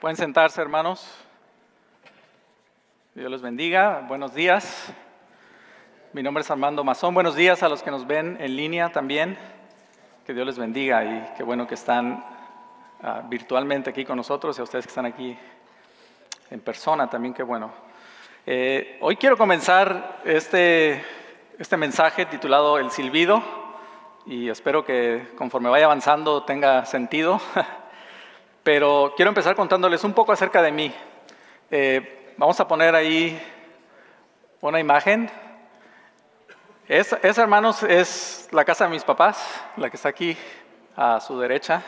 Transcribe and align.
Pueden 0.00 0.16
sentarse, 0.16 0.62
hermanos. 0.62 1.06
Dios 3.14 3.30
los 3.30 3.42
bendiga. 3.42 4.02
Buenos 4.08 4.32
días. 4.32 4.90
Mi 6.14 6.22
nombre 6.22 6.40
es 6.40 6.50
Armando 6.50 6.82
Mazón. 6.82 7.12
Buenos 7.12 7.36
días 7.36 7.62
a 7.62 7.68
los 7.68 7.82
que 7.82 7.90
nos 7.90 8.06
ven 8.06 8.38
en 8.40 8.56
línea 8.56 8.90
también. 8.92 9.36
Que 10.24 10.32
Dios 10.32 10.46
les 10.46 10.58
bendiga 10.58 11.04
y 11.04 11.34
qué 11.36 11.42
bueno 11.42 11.66
que 11.66 11.74
están 11.74 12.24
ah, 13.02 13.20
virtualmente 13.28 13.90
aquí 13.90 14.06
con 14.06 14.16
nosotros 14.16 14.56
y 14.56 14.62
a 14.62 14.64
ustedes 14.64 14.86
que 14.86 14.88
están 14.88 15.04
aquí 15.04 15.36
en 16.50 16.60
persona 16.60 17.10
también, 17.10 17.34
qué 17.34 17.42
bueno. 17.42 17.70
Eh, 18.46 18.96
hoy 19.02 19.16
quiero 19.16 19.36
comenzar 19.36 20.22
este, 20.24 21.04
este 21.58 21.76
mensaje 21.76 22.24
titulado 22.24 22.78
El 22.78 22.90
silbido 22.90 23.42
y 24.24 24.48
espero 24.48 24.82
que 24.82 25.28
conforme 25.36 25.68
vaya 25.68 25.84
avanzando 25.84 26.42
tenga 26.44 26.86
sentido. 26.86 27.38
Pero 28.62 29.14
quiero 29.16 29.30
empezar 29.30 29.56
contándoles 29.56 30.04
un 30.04 30.12
poco 30.12 30.32
acerca 30.32 30.60
de 30.60 30.70
mí. 30.70 30.92
Eh, 31.70 32.34
vamos 32.36 32.60
a 32.60 32.68
poner 32.68 32.94
ahí 32.94 33.40
una 34.60 34.78
imagen. 34.78 35.30
Esa, 36.86 37.18
hermanos, 37.22 37.82
es 37.82 38.48
la 38.52 38.66
casa 38.66 38.84
de 38.84 38.90
mis 38.90 39.02
papás, 39.02 39.42
la 39.78 39.88
que 39.88 39.96
está 39.96 40.10
aquí 40.10 40.36
a 40.94 41.20
su 41.20 41.38
derecha. 41.38 41.82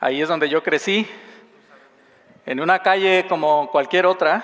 Ahí 0.00 0.22
es 0.22 0.28
donde 0.28 0.48
yo 0.48 0.62
crecí, 0.62 1.06
en 2.46 2.58
una 2.58 2.78
calle 2.78 3.26
como 3.28 3.70
cualquier 3.70 4.06
otra, 4.06 4.42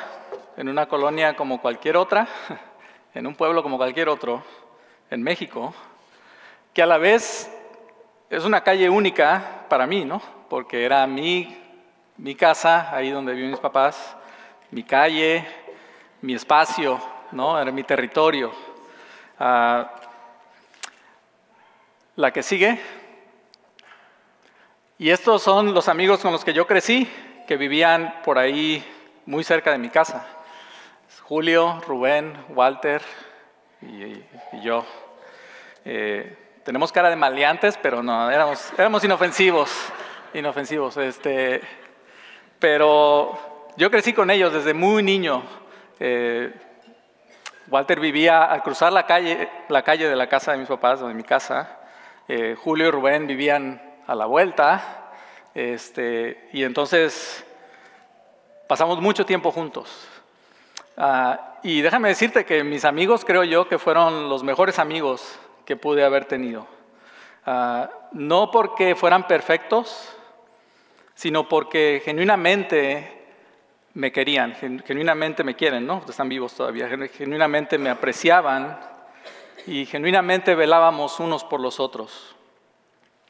en 0.59 0.69
una 0.69 0.86
colonia 0.86 1.34
como 1.36 1.62
cualquier 1.62 1.97
otra, 1.97 2.28
en 3.14 3.27
un 3.27 3.34
pueblo 3.34 3.62
como 3.62 3.78
cualquier 3.78 4.11
otro, 4.11 4.42
en 5.11 5.22
México, 5.22 5.72
que 6.75 6.83
a 6.83 6.86
la 6.86 6.98
vez 6.98 7.50
es 8.28 8.45
una 8.45 8.62
calle 8.62 8.91
única 8.91 9.58
para 9.68 9.86
mí, 9.86 10.04
¿no? 10.04 10.20
Porque 10.48 10.84
era 10.84 11.06
mi, 11.06 11.56
mi 12.16 12.34
casa, 12.34 12.95
ahí 12.95 13.10
donde 13.10 13.32
viven 13.34 13.50
mis 13.50 13.60
papás, 13.60 14.16
mi 14.70 14.82
calle, 14.82 15.46
mi 16.20 16.34
espacio, 16.34 17.00
¿no? 17.33 17.60
Era 17.60 17.70
mi 17.70 17.84
territorio. 17.84 18.52
Ah, 19.38 19.91
la 22.16 22.33
que 22.33 22.42
sigue. 22.42 22.80
Y 24.98 25.10
estos 25.10 25.42
son 25.42 25.72
los 25.72 25.88
amigos 25.88 26.20
con 26.20 26.32
los 26.32 26.44
que 26.44 26.53
yo 26.53 26.66
crecí, 26.66 27.08
que 27.47 27.56
vivían 27.56 28.20
por 28.25 28.38
ahí 28.38 28.84
muy 29.27 29.44
cerca 29.44 29.70
de 29.70 29.78
mi 29.78 29.91
casa. 29.91 30.27
Julio, 31.22 31.80
Rubén, 31.86 32.36
Walter 32.48 33.03
y, 33.82 34.25
yo. 34.62 34.84
Eh, 35.84 36.47
tenemos 36.69 36.92
cara 36.92 37.08
de 37.08 37.16
maleantes, 37.16 37.78
pero 37.80 38.02
no, 38.02 38.30
éramos, 38.30 38.74
éramos 38.77 39.02
inofensivos, 39.02 39.70
inofensivos. 40.34 40.98
Este, 40.98 41.62
pero 42.58 43.70
yo 43.78 43.91
crecí 43.91 44.12
con 44.12 44.30
ellos 44.30 44.52
desde 44.52 44.75
muy 44.75 45.02
niño. 45.02 45.42
Eh, 45.98 46.52
Walter 47.69 47.98
vivía 48.00 48.44
al 48.44 48.62
cruzar 48.62 48.92
la 48.92 49.06
calle, 49.06 49.48
la 49.70 49.80
calle 49.80 50.10
de 50.10 50.14
la 50.14 50.28
casa 50.28 50.52
de 50.52 50.58
mis 50.58 50.69
papás, 50.69 51.00
de 51.00 51.14
mi 51.14 51.22
casa. 51.22 51.78
Eh, 52.28 52.55
Julio 52.62 52.88
y 52.88 52.91
Rubén 52.91 53.27
vivían 53.27 53.80
a 54.06 54.14
la 54.14 54.27
vuelta. 54.27 55.12
Este, 55.55 56.50
y 56.53 56.64
entonces 56.64 57.47
pasamos 58.66 59.00
mucho 59.00 59.25
tiempo 59.25 59.53
juntos. 59.53 60.06
Ah, 60.98 61.55
y 61.62 61.80
déjame 61.80 62.10
decirte 62.10 62.44
que 62.44 62.62
mis 62.62 62.84
amigos 62.84 63.25
creo 63.25 63.44
yo 63.44 63.66
que 63.70 63.78
fueron 63.78 64.28
los 64.28 64.44
mejores 64.44 64.78
amigos 64.78 65.41
que 65.69 65.77
pude 65.77 66.02
haber 66.02 66.24
tenido. 66.24 66.66
Ah, 67.44 67.91
no 68.12 68.50
porque 68.50 68.94
fueran 68.94 69.27
perfectos, 69.27 70.16
sino 71.14 71.47
porque 71.47 72.00
genuinamente 72.02 73.27
me 73.92 74.10
querían, 74.10 74.55
genuinamente 74.55 75.44
me 75.44 75.56
quieren, 75.56 75.86
¿no? 75.86 76.02
Están 76.08 76.30
vivos 76.30 76.55
todavía, 76.55 76.88
genuinamente 76.88 77.77
me 77.77 77.91
apreciaban 77.91 78.80
y 79.66 79.84
genuinamente 79.84 80.54
velábamos 80.54 81.20
unos 81.20 81.44
por 81.44 81.60
los 81.60 81.81
otros. 81.81 82.34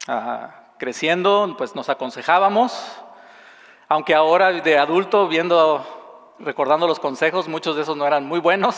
Ah, 0.07 0.75
creciendo, 0.77 1.55
pues 1.57 1.75
nos 1.75 1.89
aconsejábamos, 1.89 3.01
aunque 3.89 4.15
ahora 4.15 4.53
de 4.53 4.77
adulto, 4.77 5.27
viendo, 5.27 6.35
recordando 6.39 6.87
los 6.87 7.01
consejos, 7.01 7.49
muchos 7.49 7.75
de 7.75 7.81
esos 7.81 7.97
no 7.97 8.07
eran 8.07 8.25
muy 8.25 8.39
buenos, 8.39 8.77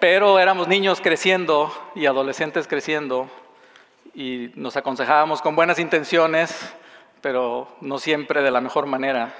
pero 0.00 0.38
éramos 0.38 0.66
niños 0.66 1.00
creciendo 1.00 1.72
y 1.94 2.06
adolescentes 2.06 2.66
creciendo 2.66 3.28
y 4.14 4.50
nos 4.54 4.76
aconsejábamos 4.76 5.42
con 5.42 5.54
buenas 5.54 5.78
intenciones, 5.78 6.74
pero 7.20 7.68
no 7.80 7.98
siempre 7.98 8.42
de 8.42 8.50
la 8.50 8.60
mejor 8.60 8.86
manera. 8.86 9.34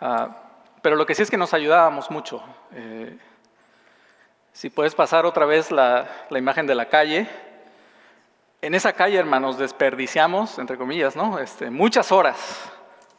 Ah, 0.00 0.36
pero 0.82 0.94
lo 0.94 1.06
que 1.06 1.14
sí 1.14 1.22
es 1.22 1.30
que 1.30 1.38
nos 1.38 1.54
ayudábamos 1.54 2.10
mucho. 2.10 2.42
Eh, 2.74 3.18
si 4.52 4.70
puedes 4.70 4.94
pasar 4.94 5.24
otra 5.24 5.46
vez 5.46 5.70
la, 5.70 6.08
imagen 6.30 6.66
de 6.66 6.74
la 6.74 6.86
calle. 6.86 7.26
En 8.60 8.74
esa 8.74 8.92
calle, 8.92 9.16
hermanos, 9.16 9.56
desperdiciamos, 9.56 10.58
entre 10.58 10.76
comillas, 10.76 11.16
¿no? 11.16 11.38
Este, 11.38 11.70
muchas 11.70 12.12
horas 12.12 12.70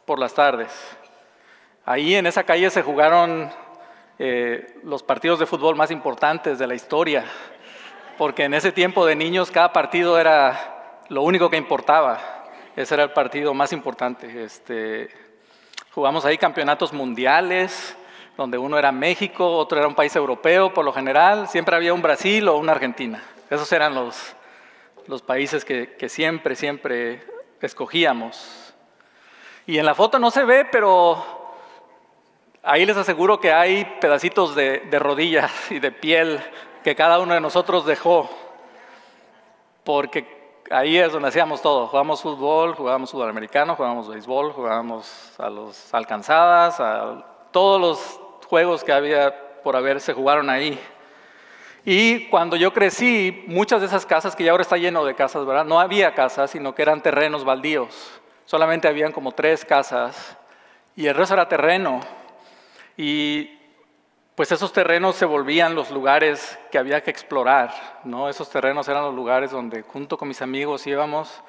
por 0.04 0.18
las 0.18 0.34
tardes. 0.34 0.70
Ahí 1.84 2.14
en 2.14 2.26
esa 2.26 2.44
calle 2.44 2.70
se 2.70 2.82
jugaron 2.82 3.50
eh, 4.22 4.78
los 4.84 5.02
partidos 5.02 5.38
de 5.38 5.46
fútbol 5.46 5.76
más 5.76 5.90
importantes 5.90 6.58
de 6.58 6.66
la 6.66 6.74
historia, 6.74 7.24
porque 8.18 8.44
en 8.44 8.52
ese 8.52 8.70
tiempo 8.70 9.06
de 9.06 9.16
niños 9.16 9.50
cada 9.50 9.72
partido 9.72 10.18
era 10.18 10.98
lo 11.08 11.22
único 11.22 11.48
que 11.48 11.56
importaba, 11.56 12.20
ese 12.76 12.92
era 12.92 13.04
el 13.04 13.12
partido 13.12 13.54
más 13.54 13.72
importante. 13.72 14.44
Este, 14.44 15.08
jugamos 15.92 16.26
ahí 16.26 16.36
campeonatos 16.36 16.92
mundiales, 16.92 17.96
donde 18.36 18.58
uno 18.58 18.78
era 18.78 18.92
México, 18.92 19.56
otro 19.56 19.78
era 19.78 19.88
un 19.88 19.94
país 19.94 20.14
europeo, 20.14 20.74
por 20.74 20.84
lo 20.84 20.92
general, 20.92 21.48
siempre 21.48 21.74
había 21.74 21.94
un 21.94 22.02
Brasil 22.02 22.46
o 22.46 22.58
una 22.58 22.72
Argentina. 22.72 23.22
Esos 23.48 23.72
eran 23.72 23.94
los, 23.94 24.34
países 25.24 25.64
que 25.64 26.08
siempre, 26.10 26.56
siempre 26.56 27.22
escogíamos. 27.62 28.74
Y 29.64 29.78
en 29.78 29.86
la 29.86 29.94
foto 29.94 30.18
no 30.18 30.30
se 30.30 30.44
ve, 30.44 30.66
pero 30.70 31.39
Ahí 32.62 32.84
les 32.84 32.96
aseguro 32.96 33.40
que 33.40 33.52
hay 33.52 33.86
pedacitos 34.02 34.54
de, 34.54 34.82
rodillas 34.98 35.50
y 35.70 35.78
de 35.78 35.90
piel 35.90 36.40
que 36.84 36.94
cada 36.94 37.18
uno 37.18 37.32
de 37.32 37.40
nosotros 37.40 37.86
dejó, 37.86 38.28
porque 39.82 40.60
ahí 40.70 40.98
es 40.98 41.10
donde 41.10 41.28
hacíamos 41.28 41.62
todo. 41.62 41.86
Jugábamos 41.86 42.20
fútbol, 42.20 42.74
jugábamos 42.74 43.12
fútbol 43.12 43.30
americano, 43.30 43.76
jugábamos 43.76 44.08
béisbol, 44.08 44.52
jugábamos 44.52 45.34
a 45.38 45.48
los 45.48 45.94
alcanzadas, 45.94 46.78
a 46.80 47.24
todos 47.50 47.80
los 47.80 48.20
juegos 48.46 48.84
que 48.84 48.92
había 48.92 49.34
por 49.62 49.74
haber 49.74 49.98
se 49.98 50.12
jugaron 50.12 50.50
ahí. 50.50 50.78
Y 51.86 52.26
cuando 52.26 52.56
yo 52.56 52.74
crecí, 52.74 53.42
muchas 53.46 53.80
de 53.80 53.86
esas 53.86 54.04
casas, 54.04 54.36
que 54.36 54.44
ya 54.44 54.50
ahora 54.50 54.62
está 54.62 54.76
lleno 54.76 55.02
de 55.06 55.14
casas, 55.14 55.46
¿verdad? 55.46 55.64
No 55.64 55.80
había 55.80 56.14
casas, 56.14 56.50
sino 56.50 56.74
que 56.74 56.82
eran 56.82 57.02
terrenos 57.02 57.42
baldíos. 57.42 58.20
Solamente 58.44 58.86
habían 58.86 59.12
como 59.12 59.32
tres 59.32 59.64
casas 59.64 60.36
y 60.94 61.06
el 61.06 61.14
resto 61.14 61.32
era 61.32 61.48
terreno. 61.48 62.00
Y 63.02 63.58
pues 64.34 64.52
esos 64.52 64.74
terrenos 64.74 65.16
se 65.16 65.24
volvían 65.24 65.74
los 65.74 65.90
lugares 65.90 66.58
que 66.70 66.76
había 66.76 67.02
que 67.02 67.10
explorar, 67.10 67.72
¿no? 68.04 68.28
Esos 68.28 68.50
terrenos 68.50 68.86
eran 68.88 69.04
los 69.04 69.14
lugares 69.14 69.52
donde 69.52 69.80
junto 69.80 70.18
con 70.18 70.28
mis 70.28 70.42
amigos 70.42 70.86
íbamos 70.86 71.42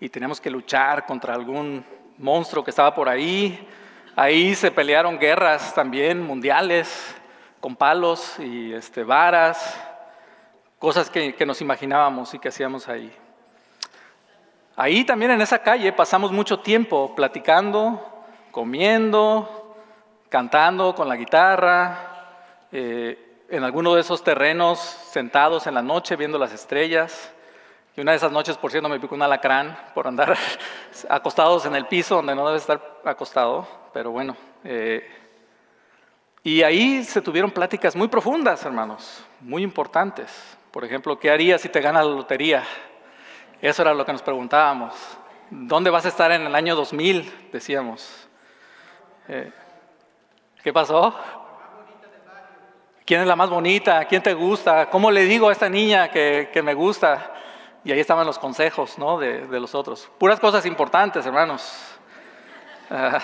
y 0.00 0.08
teníamos 0.08 0.40
que 0.40 0.50
luchar 0.50 1.06
contra 1.06 1.34
algún 1.34 1.84
monstruo 2.18 2.64
que 2.64 2.70
estaba 2.70 2.96
por 2.96 3.08
ahí. 3.08 3.64
Ahí 4.16 4.56
se 4.56 4.72
pelearon 4.72 5.20
guerras 5.20 5.72
también 5.72 6.20
mundiales 6.20 7.14
con 7.60 7.76
palos 7.76 8.36
y 8.40 8.72
este, 8.72 9.04
varas, 9.04 9.80
cosas 10.80 11.08
que, 11.08 11.32
que 11.32 11.46
nos 11.46 11.60
imaginábamos 11.60 12.34
y 12.34 12.40
que 12.40 12.48
hacíamos 12.48 12.88
ahí. 12.88 13.14
Ahí 14.74 15.04
también 15.04 15.30
en 15.30 15.42
esa 15.42 15.60
calle 15.60 15.92
pasamos 15.92 16.32
mucho 16.32 16.58
tiempo 16.58 17.14
platicando, 17.14 18.24
comiendo, 18.50 19.57
cantando 20.28 20.94
con 20.94 21.08
la 21.08 21.16
guitarra, 21.16 22.66
eh, 22.72 23.44
en 23.48 23.64
alguno 23.64 23.94
de 23.94 24.02
esos 24.02 24.22
terrenos, 24.22 24.78
sentados 24.78 25.66
en 25.66 25.74
la 25.74 25.82
noche 25.82 26.16
viendo 26.16 26.38
las 26.38 26.52
estrellas. 26.52 27.32
Y 27.96 28.00
una 28.00 28.12
de 28.12 28.18
esas 28.18 28.30
noches, 28.30 28.56
por 28.56 28.70
cierto, 28.70 28.88
me 28.88 29.00
picó 29.00 29.14
un 29.14 29.22
alacrán 29.22 29.76
por 29.94 30.06
andar 30.06 30.36
acostados 31.08 31.66
en 31.66 31.74
el 31.74 31.86
piso 31.86 32.16
donde 32.16 32.34
no 32.34 32.46
debe 32.46 32.58
estar 32.58 32.80
acostado, 33.04 33.66
pero 33.92 34.10
bueno. 34.10 34.36
Eh, 34.64 35.08
y 36.42 36.62
ahí 36.62 37.02
se 37.04 37.20
tuvieron 37.20 37.50
pláticas 37.50 37.96
muy 37.96 38.08
profundas, 38.08 38.64
hermanos, 38.64 39.24
muy 39.40 39.62
importantes. 39.62 40.56
Por 40.70 40.84
ejemplo, 40.84 41.18
¿qué 41.18 41.30
harías 41.30 41.60
si 41.60 41.68
te 41.68 41.80
ganas 41.80 42.04
la 42.04 42.12
lotería? 42.12 42.64
Eso 43.60 43.82
era 43.82 43.94
lo 43.94 44.04
que 44.06 44.12
nos 44.12 44.22
preguntábamos. 44.22 44.94
¿Dónde 45.50 45.90
vas 45.90 46.04
a 46.04 46.08
estar 46.08 46.30
en 46.30 46.42
el 46.42 46.54
año 46.54 46.76
2000? 46.76 47.48
Decíamos. 47.50 48.28
Eh, 49.26 49.50
¿Qué 50.62 50.72
pasó? 50.72 51.14
¿Quién 53.04 53.20
es 53.20 53.26
la 53.26 53.36
más 53.36 53.48
bonita? 53.48 54.04
¿Quién 54.06 54.22
te 54.22 54.34
gusta? 54.34 54.90
¿Cómo 54.90 55.10
le 55.10 55.24
digo 55.24 55.48
a 55.48 55.52
esta 55.52 55.68
niña 55.68 56.10
que, 56.10 56.60
me 56.62 56.74
gusta? 56.74 57.32
Y 57.84 57.92
ahí 57.92 58.00
estaban 58.00 58.26
los 58.26 58.38
consejos 58.38 58.98
¿no? 58.98 59.18
de, 59.18 59.46
los 59.60 59.74
otros. 59.74 60.10
Puras 60.18 60.40
cosas 60.40 60.66
importantes, 60.66 61.24
hermanos. 61.24 61.96
Ah, 62.90 63.20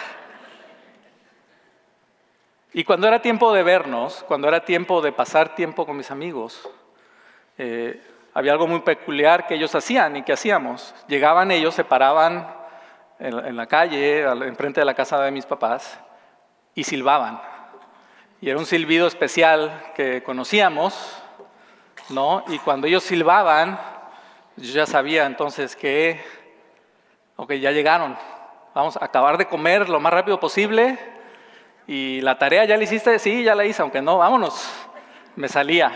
Y 2.72 2.82
cuando 2.82 3.06
era 3.06 3.22
tiempo 3.22 3.52
de 3.52 3.62
vernos, 3.62 4.24
cuando 4.26 4.48
era 4.48 4.64
tiempo 4.64 5.00
de 5.00 5.12
pasar 5.12 5.54
tiempo 5.54 5.86
con 5.86 5.96
mis 5.96 6.10
amigos, 6.10 6.68
eh, 7.56 8.02
había 8.34 8.50
algo 8.50 8.66
muy 8.66 8.80
peculiar 8.80 9.46
que 9.46 9.54
ellos 9.54 9.72
hacían 9.76 10.16
y 10.16 10.22
que 10.22 10.32
hacíamos. 10.32 10.92
Llegaban 11.06 11.52
ellos, 11.52 11.74
se 11.74 11.84
paraban 11.84 12.52
en, 13.20 13.56
la 13.56 13.66
calle, 13.66 14.22
enfrente 14.22 14.80
de 14.80 14.86
la 14.86 14.94
casa 14.94 15.20
de 15.20 15.30
mis 15.30 15.46
papás, 15.46 16.00
y 16.74 16.84
silbaban. 16.84 17.40
Y 18.40 18.50
era 18.50 18.58
un 18.58 18.66
silbido 18.66 19.06
especial 19.06 19.92
que 19.94 20.22
conocíamos, 20.22 21.22
¿no? 22.10 22.44
Y 22.48 22.58
cuando 22.58 22.86
ellos 22.86 23.04
silbaban, 23.04 23.78
yo 24.56 24.72
ya 24.72 24.86
sabía 24.86 25.26
entonces 25.26 25.74
que, 25.76 26.22
ok, 27.36 27.52
ya 27.54 27.70
llegaron, 27.70 28.16
vamos 28.74 28.96
a 28.96 29.04
acabar 29.04 29.38
de 29.38 29.46
comer 29.46 29.88
lo 29.88 30.00
más 30.00 30.12
rápido 30.12 30.38
posible 30.38 30.98
y 31.86 32.20
la 32.20 32.38
tarea 32.38 32.64
ya 32.64 32.76
la 32.76 32.84
hiciste, 32.84 33.18
sí, 33.18 33.42
ya 33.44 33.54
la 33.54 33.64
hice, 33.64 33.82
aunque 33.82 34.02
no, 34.02 34.18
vámonos. 34.18 34.70
Me 35.36 35.48
salía. 35.48 35.92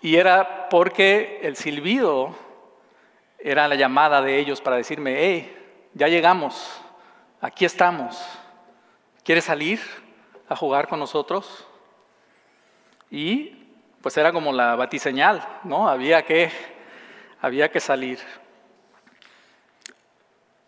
Y 0.00 0.16
era 0.16 0.68
porque 0.68 1.40
el 1.42 1.56
silbido 1.56 2.34
era 3.38 3.68
la 3.68 3.74
llamada 3.74 4.22
de 4.22 4.38
ellos 4.38 4.60
para 4.60 4.76
decirme, 4.76 5.16
hey, 5.18 5.56
ya 5.94 6.08
llegamos, 6.08 6.80
aquí 7.40 7.64
estamos. 7.64 8.20
¿Quieres 9.28 9.44
salir 9.44 9.78
a 10.48 10.56
jugar 10.56 10.88
con 10.88 10.98
nosotros? 10.98 11.66
Y 13.10 13.66
pues 14.00 14.16
era 14.16 14.32
como 14.32 14.54
la 14.54 14.74
batiseñal, 14.74 15.46
¿no? 15.64 15.86
Había 15.86 16.24
que, 16.24 16.50
había 17.42 17.70
que 17.70 17.78
salir. 17.78 18.18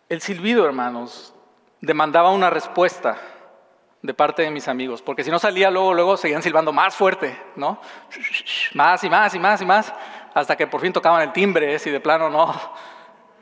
El 0.09 0.21
silbido, 0.21 0.63
hermanos, 0.63 1.33
demandaba 1.79 2.29
una 2.29 2.51
respuesta 2.51 3.17
de 4.03 4.13
parte 4.13 4.43
de 4.43 4.51
mis 4.51 4.67
amigos, 4.67 5.01
porque 5.01 5.23
si 5.23 5.31
no 5.31 5.39
salía 5.39 5.71
luego, 5.71 5.95
luego 5.95 6.15
seguían 6.15 6.43
silbando 6.43 6.71
más 6.71 6.95
fuerte, 6.95 7.35
¿no? 7.55 7.81
Más 8.75 9.03
y 9.03 9.09
más 9.09 9.33
y 9.33 9.39
más 9.39 9.61
y 9.63 9.65
más, 9.65 9.91
hasta 10.35 10.55
que 10.55 10.67
por 10.67 10.81
fin 10.81 10.93
tocaban 10.93 11.23
el 11.23 11.33
timbre, 11.33 11.79
si 11.79 11.89
de 11.89 11.99
plano 11.99 12.29
no. 12.29 12.53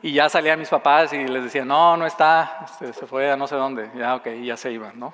Y 0.02 0.12
ya 0.12 0.28
salían 0.28 0.58
mis 0.58 0.68
papás 0.68 1.12
y 1.12 1.26
les 1.26 1.44
decían, 1.44 1.68
no, 1.68 1.96
no 1.96 2.06
está, 2.06 2.64
este, 2.64 2.92
se 2.92 3.06
fue 3.06 3.30
a 3.30 3.36
no 3.36 3.46
sé 3.46 3.56
dónde, 3.56 3.90
ya, 3.94 4.14
ok, 4.16 4.28
ya 4.42 4.56
se 4.56 4.72
iban, 4.72 4.98
¿no? 4.98 5.12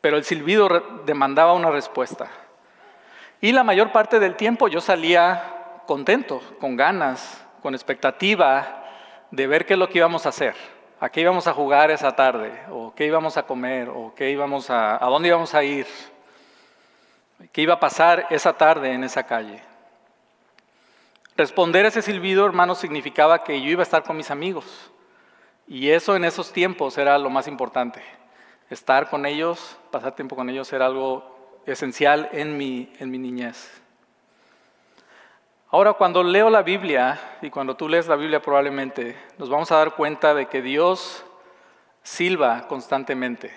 Pero 0.00 0.16
el 0.16 0.24
silbido 0.24 0.68
demandaba 1.06 1.54
una 1.54 1.70
respuesta. 1.70 2.28
Y 3.40 3.52
la 3.52 3.64
mayor 3.64 3.90
parte 3.92 4.20
del 4.20 4.36
tiempo 4.36 4.68
yo 4.68 4.80
salía 4.80 5.82
contento, 5.86 6.42
con 6.60 6.76
ganas, 6.76 7.44
con 7.62 7.74
expectativa 7.74 8.84
de 9.30 9.46
ver 9.46 9.64
qué 9.64 9.74
es 9.74 9.78
lo 9.78 9.88
que 9.88 9.98
íbamos 9.98 10.26
a 10.26 10.28
hacer 10.28 10.54
a 11.02 11.08
qué 11.08 11.20
íbamos 11.20 11.48
a 11.48 11.52
jugar 11.52 11.90
esa 11.90 12.14
tarde, 12.14 12.52
o 12.70 12.94
qué 12.94 13.06
íbamos 13.06 13.36
a 13.36 13.42
comer, 13.42 13.88
o 13.88 14.14
qué 14.14 14.30
íbamos 14.30 14.70
a, 14.70 15.04
a 15.04 15.08
dónde 15.08 15.26
íbamos 15.26 15.52
a 15.52 15.64
ir, 15.64 15.84
qué 17.50 17.60
iba 17.60 17.74
a 17.74 17.80
pasar 17.80 18.28
esa 18.30 18.52
tarde 18.52 18.92
en 18.92 19.02
esa 19.02 19.24
calle. 19.24 19.60
Responder 21.36 21.84
a 21.84 21.88
ese 21.88 22.02
silbido, 22.02 22.44
hermano, 22.44 22.74
significaba 22.74 23.42
que 23.42 23.60
yo 23.60 23.70
iba 23.70 23.82
a 23.82 23.84
estar 23.84 24.02
con 24.02 24.16
mis 24.16 24.30
amigos. 24.30 24.90
Y 25.66 25.90
eso 25.90 26.14
en 26.14 26.24
esos 26.24 26.52
tiempos 26.52 26.98
era 26.98 27.18
lo 27.18 27.30
más 27.30 27.48
importante. 27.48 28.02
Estar 28.68 29.08
con 29.08 29.24
ellos, 29.24 29.78
pasar 29.90 30.14
tiempo 30.14 30.36
con 30.36 30.50
ellos 30.50 30.72
era 30.72 30.86
algo 30.86 31.60
esencial 31.66 32.28
en 32.32 32.56
mi, 32.56 32.92
en 32.98 33.10
mi 33.10 33.18
niñez. 33.18 33.82
Ahora, 35.70 35.94
cuando 35.94 36.22
leo 36.22 36.50
la 36.50 36.62
Biblia, 36.62 37.18
y 37.40 37.48
cuando 37.48 37.76
tú 37.76 37.88
lees 37.88 38.06
la 38.06 38.16
Biblia 38.16 38.42
probablemente, 38.42 39.16
nos 39.38 39.48
vamos 39.48 39.72
a 39.72 39.76
dar 39.76 39.94
cuenta 39.94 40.34
de 40.34 40.46
que 40.46 40.60
Dios 40.60 41.24
silba 42.02 42.68
constantemente 42.68 43.52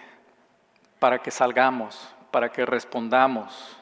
para 1.00 1.20
que 1.20 1.30
salgamos, 1.30 2.16
para 2.32 2.54
que 2.54 2.66
respondamos. 2.66 3.78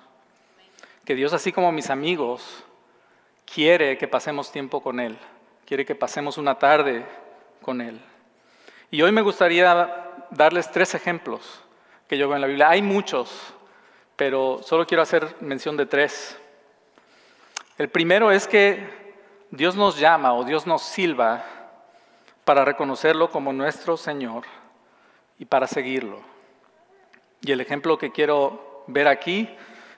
Que 1.06 1.14
Dios, 1.14 1.34
así 1.34 1.52
como 1.52 1.72
mis 1.72 1.92
amigos, 1.92 2.64
quiere 3.46 3.98
que 3.98 4.08
pasemos 4.08 4.52
tiempo 4.52 4.82
con 4.82 5.00
Él, 5.00 5.18
quiere 5.66 5.86
que 5.86 5.96
pasemos 5.96 6.38
una 6.38 6.58
tarde 6.58 7.06
con 7.62 7.82
Él. 7.82 8.00
Y 8.92 9.02
hoy 9.02 9.12
me 9.12 9.22
gustaría 9.22 10.12
darles 10.30 10.72
tres 10.72 10.94
ejemplos 10.94 11.62
que 12.08 12.18
yo 12.18 12.28
veo 12.28 12.36
en 12.36 12.42
la 12.42 12.48
Biblia. 12.48 12.70
Hay 12.70 12.82
muchos, 12.82 13.54
pero 14.16 14.62
solo 14.64 14.86
quiero 14.86 15.02
hacer 15.04 15.36
mención 15.42 15.78
de 15.78 15.86
tres. 15.86 16.38
El 17.78 17.90
primero 17.90 18.32
es 18.32 18.48
que 18.48 19.16
Dios 19.50 19.76
nos 19.76 20.00
llama 20.00 20.34
o 20.34 20.44
Dios 20.44 20.68
nos 20.68 20.84
silba 20.84 21.44
para 22.46 22.66
reconocerlo 22.66 23.32
como 23.32 23.54
nuestro 23.54 23.98
Señor 23.98 24.44
y 25.40 25.46
para 25.46 25.68
seguirlo. 25.68 26.22
Y 27.42 27.52
el 27.52 27.62
ejemplo 27.62 27.98
que 27.98 28.12
quiero 28.12 28.84
ver 28.88 29.08
aquí, 29.08 29.50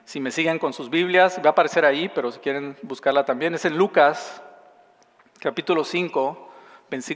si 0.06 0.20
me 0.20 0.30
siguen 0.30 0.60
con 0.60 0.72
sus 0.72 0.88
Biblias, 0.88 1.40
va 1.44 1.48
a 1.48 1.50
aparecer 1.50 1.84
ahí, 1.84 2.08
pero 2.08 2.30
si 2.30 2.38
quieren 2.38 2.78
buscarla 2.82 3.24
también, 3.24 3.54
es 3.54 3.64
en 3.64 3.76
Lucas 3.76 4.40
capítulo 5.40 5.82
5, 5.82 6.48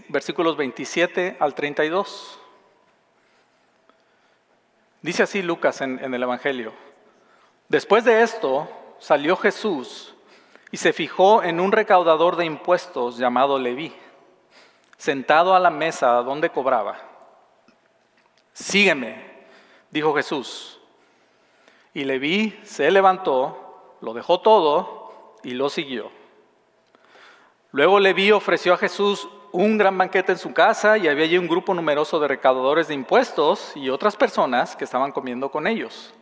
versículos 0.09 0.57
27 0.57 1.37
al 1.39 1.55
32. 1.55 2.41
Dice 5.03 5.23
así 5.23 5.41
Lucas 5.41 5.81
en, 5.83 6.05
en 6.05 6.13
el 6.13 6.23
Evangelio. 6.25 6.73
Después 7.69 8.05
de 8.05 8.23
esto 8.23 8.69
salió 8.99 9.37
Jesús 9.37 10.17
y 10.73 10.77
se 10.77 10.93
fijó 10.93 11.45
en 11.45 11.61
un 11.61 11.71
recaudador 11.71 12.35
de 12.35 12.45
impuestos 12.45 13.19
llamado 13.19 13.57
Leví, 13.57 13.95
sentado 14.97 15.55
a 15.55 15.61
la 15.61 15.71
mesa 15.71 16.09
donde 16.23 16.51
cobraba. 16.51 16.99
Sígueme, 18.53 19.47
dijo 19.93 20.13
Jesús. 20.13 20.80
Y 21.93 22.05
Leví 22.05 22.59
se 22.63 22.91
levantó, 22.91 23.97
lo 24.01 24.15
dejó 24.15 24.41
todo 24.41 25.37
y 25.43 25.53
lo 25.53 25.69
siguió. 25.69 26.11
Luego 27.73 28.01
Leví 28.01 28.33
ofreció 28.33 28.75
a 28.75 28.79
Jesús 28.79 29.29
un 29.53 29.79
gran 29.79 29.97
banquete 29.99 30.33
en 30.33 30.39
su 30.39 30.53
casa 30.53 30.99
y 30.99 31.09
había 31.09 31.25
allí 31.25 31.39
un 31.39 31.49
grupo 31.49 31.75
numeroso 31.75 32.21
de 32.21 32.29
recaudadores 32.29 32.89
de 32.89 32.95
impuestos 32.95 33.73
y 33.77 33.91
otras 33.91 34.17
personas 34.17 34.77
que 34.77 34.85
estaban 34.85 35.13
comiendo 35.13 35.51
con 35.51 35.67
ellos. 35.67 36.15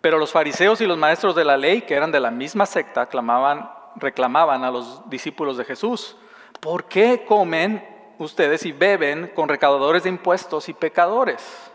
Pero 0.00 0.18
los 0.18 0.32
fariseos 0.32 0.80
y 0.80 0.86
los 0.86 0.96
maestros 0.96 1.34
de 1.34 1.44
la 1.44 1.56
ley, 1.56 1.82
que 1.82 1.94
eran 1.94 2.12
de 2.12 2.20
la 2.20 2.30
misma 2.30 2.66
secta, 2.66 3.06
clamaban, 3.06 3.70
reclamaban 3.96 4.64
a 4.64 4.70
los 4.70 5.08
discípulos 5.10 5.56
de 5.56 5.64
Jesús, 5.64 6.16
¿por 6.60 6.84
qué 6.84 7.24
comen 7.26 7.86
ustedes 8.18 8.64
y 8.64 8.72
beben 8.72 9.32
con 9.34 9.48
recaudadores 9.48 10.04
de 10.04 10.08
impuestos 10.08 10.68
y 10.68 10.72
pecadores? 10.72 11.67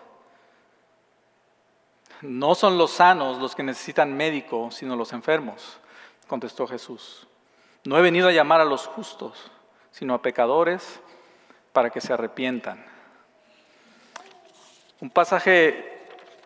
No 2.23 2.55
son 2.55 2.77
los 2.77 2.91
sanos 2.91 3.37
los 3.37 3.55
que 3.55 3.63
necesitan 3.63 4.15
médico, 4.15 4.71
sino 4.71 4.95
los 4.95 5.13
enfermos, 5.13 5.79
contestó 6.27 6.65
Jesús. 6.65 7.27
No 7.83 7.97
he 7.97 8.01
venido 8.01 8.29
a 8.29 8.31
llamar 8.31 8.61
a 8.61 8.65
los 8.65 8.87
justos, 8.87 9.51
sino 9.91 10.13
a 10.13 10.21
pecadores 10.21 10.99
para 11.71 11.89
que 11.89 12.01
se 12.01 12.13
arrepientan. 12.13 12.85
Un 14.99 15.09
pasaje 15.09 15.93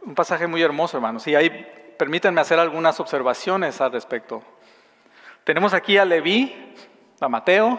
un 0.07 0.15
pasaje 0.15 0.47
muy 0.47 0.61
hermoso, 0.61 0.97
hermanos. 0.97 1.27
Y 1.27 1.35
ahí 1.35 1.49
permítanme 1.97 2.39
hacer 2.39 2.59
algunas 2.59 2.99
observaciones 2.99 3.81
al 3.81 3.91
respecto. 3.91 4.41
Tenemos 5.43 5.73
aquí 5.73 5.97
a 5.97 6.05
Leví, 6.05 6.73
a 7.19 7.27
Mateo, 7.27 7.77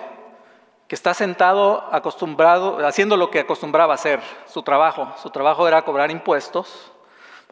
que 0.87 0.95
está 0.95 1.15
sentado 1.15 1.89
acostumbrado, 1.91 2.87
haciendo 2.87 3.17
lo 3.17 3.31
que 3.31 3.41
acostumbraba 3.41 3.95
hacer, 3.95 4.21
su 4.47 4.63
trabajo. 4.63 5.13
Su 5.23 5.31
trabajo 5.31 5.67
era 5.67 5.83
cobrar 5.83 6.11
impuestos, 6.11 6.93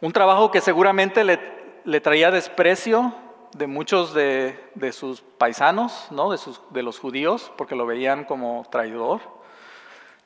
un 0.01 0.13
trabajo 0.13 0.51
que 0.51 0.61
seguramente 0.61 1.25
le, 1.25 2.01
traía 2.01 2.31
desprecio 2.31 3.15
de 3.57 3.67
muchos 3.67 4.13
de, 4.13 4.59
sus 4.93 5.23
paisanos, 5.23 6.09
¿no? 6.11 6.31
de, 6.31 6.39
sus, 6.39 6.61
de 6.71 6.83
los 6.83 6.99
judíos, 6.99 7.51
porque 7.57 7.75
lo 7.75 7.87
veían 7.87 8.25
como 8.25 8.67
traidor, 8.71 9.21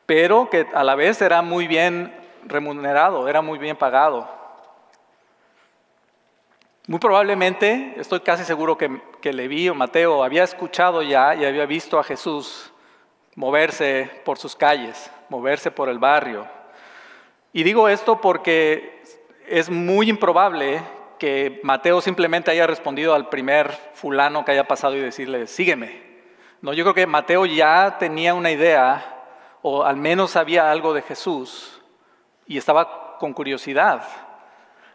pero 0.06 0.50
que 0.50 0.66
a 0.74 0.82
la 0.82 0.96
vez 0.96 1.22
era 1.22 1.42
muy 1.42 1.68
bien 1.68 2.12
remunerado, 2.44 3.28
era 3.28 3.42
muy 3.42 3.58
bien 3.58 3.76
pagado. 3.76 4.28
Muy 6.88 6.98
probablemente, 6.98 7.94
estoy 7.96 8.20
casi 8.20 8.42
seguro 8.42 8.76
que, 8.76 9.00
que 9.20 9.32
Leví 9.32 9.68
o 9.68 9.74
Mateo 9.76 10.24
había 10.24 10.42
escuchado 10.42 11.02
ya 11.02 11.36
y 11.36 11.44
había 11.44 11.64
visto 11.66 12.00
a 12.00 12.02
Jesús 12.02 12.72
moverse 13.36 14.10
por 14.24 14.38
sus 14.38 14.56
calles, 14.56 15.08
moverse 15.28 15.70
por 15.70 15.88
el 15.88 16.00
barrio. 16.00 16.48
Y 17.52 17.62
digo 17.62 17.88
esto 17.88 18.20
porque 18.20 18.99
es 19.50 19.68
muy 19.68 20.08
improbable 20.08 20.80
que 21.18 21.60
Mateo 21.64 22.00
simplemente 22.00 22.52
haya 22.52 22.66
respondido 22.66 23.14
al 23.14 23.28
primer 23.28 23.72
fulano 23.94 24.44
que 24.44 24.52
haya 24.52 24.68
pasado 24.68 24.96
y 24.96 25.00
decirle, 25.00 25.46
sígueme. 25.48 26.02
No, 26.62 26.72
yo 26.72 26.84
creo 26.84 26.94
que 26.94 27.06
Mateo 27.06 27.46
ya 27.46 27.96
tenía 27.98 28.32
una 28.32 28.52
idea, 28.52 29.24
o 29.60 29.82
al 29.82 29.96
menos 29.96 30.30
sabía 30.30 30.70
algo 30.70 30.94
de 30.94 31.02
Jesús, 31.02 31.82
y 32.46 32.58
estaba 32.58 33.18
con 33.18 33.32
curiosidad. 33.32 34.04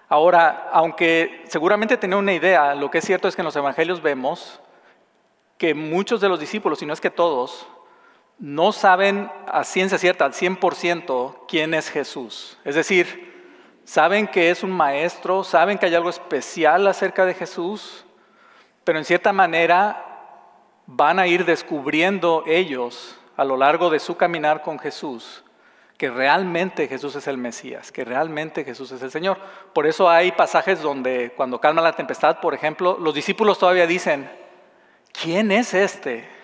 Ahora, 0.08 0.70
aunque 0.72 1.44
seguramente 1.48 1.98
tenía 1.98 2.18
una 2.18 2.34
idea, 2.34 2.76
lo 2.76 2.90
que 2.90 3.00
es 3.00 3.06
cierto 3.06 3.28
es 3.28 3.36
que 3.36 3.42
en 3.42 3.46
los 3.46 3.56
evangelios 3.56 4.02
vemos 4.02 4.62
que 5.58 5.74
muchos 5.74 6.22
de 6.22 6.30
los 6.30 6.40
discípulos, 6.40 6.80
si 6.80 6.86
no 6.86 6.94
es 6.94 7.02
que 7.02 7.10
todos, 7.10 7.68
no 8.40 8.72
saben 8.72 9.30
a 9.48 9.64
ciencia 9.64 9.98
cierta, 9.98 10.26
al 10.26 10.34
100%, 10.34 11.46
quién 11.48 11.74
es 11.74 11.90
Jesús. 11.90 12.58
Es 12.64 12.76
decir, 12.76 13.35
saben 13.86 14.28
que 14.28 14.50
es 14.50 14.64
un 14.64 14.72
maestro, 14.72 15.44
saben 15.44 15.78
que 15.78 15.86
hay 15.86 15.96
algo 15.96 16.10
especial 16.10 16.86
acerca 16.88 17.26
de 17.26 17.34
Jesús, 17.34 18.06
pero 18.84 18.98
en 18.98 19.06
cierta 19.06 19.32
manera 19.32 20.04
van 20.86 21.20
a 21.20 21.28
ir 21.28 21.46
descubriendo 21.46 22.44
ellos 22.46 23.18
a 23.38 23.46
lo 23.46 23.56
largo 23.56 23.90
de 23.90 24.00
su 24.00 24.18
caminar 24.18 24.62
con 24.62 24.78
Jesús 24.78 25.46
que 25.98 26.10
realmente 26.10 26.88
Jesús 26.88 27.16
es 27.16 27.28
el 27.28 27.38
Mesías, 27.38 27.92
que 27.92 28.04
realmente 28.04 28.66
Jesús 28.66 28.92
es 28.92 29.02
el 29.02 29.12
Señor. 29.12 29.38
Por 29.74 29.88
eso 29.88 30.10
hay 30.10 30.32
pasajes 30.34 30.82
donde 30.82 31.34
cuando 31.36 31.62
calma 31.62 31.82
la 31.82 31.94
tempestad, 31.94 32.40
por 32.42 32.54
ejemplo, 32.54 32.98
los 33.00 33.14
discípulos 33.14 33.58
todavía 33.58 33.88
dicen, 33.88 34.30
¿quién 35.14 35.52
es 35.52 35.74
este 35.74 36.35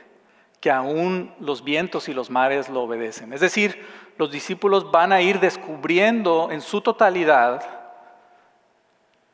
que 0.61 0.71
aún 0.71 1.33
los 1.39 1.63
vientos 1.63 2.07
y 2.07 2.13
los 2.13 2.29
mares 2.29 2.69
lo 2.69 2.83
obedecen? 2.83 3.33
Es 3.33 3.41
decir, 3.41 3.85
los 4.17 4.31
discípulos 4.31 4.91
van 4.91 5.11
a 5.11 5.21
ir 5.21 5.39
descubriendo 5.39 6.49
en 6.51 6.61
su 6.61 6.79
totalidad 6.79 7.81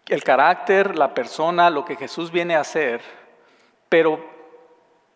el 0.07 0.23
carácter, 0.23 0.97
la 0.97 1.13
persona, 1.13 1.69
lo 1.69 1.85
que 1.85 1.97
Jesús 1.97 2.31
viene 2.31 2.55
a 2.55 2.61
hacer, 2.61 3.01
pero 3.89 4.23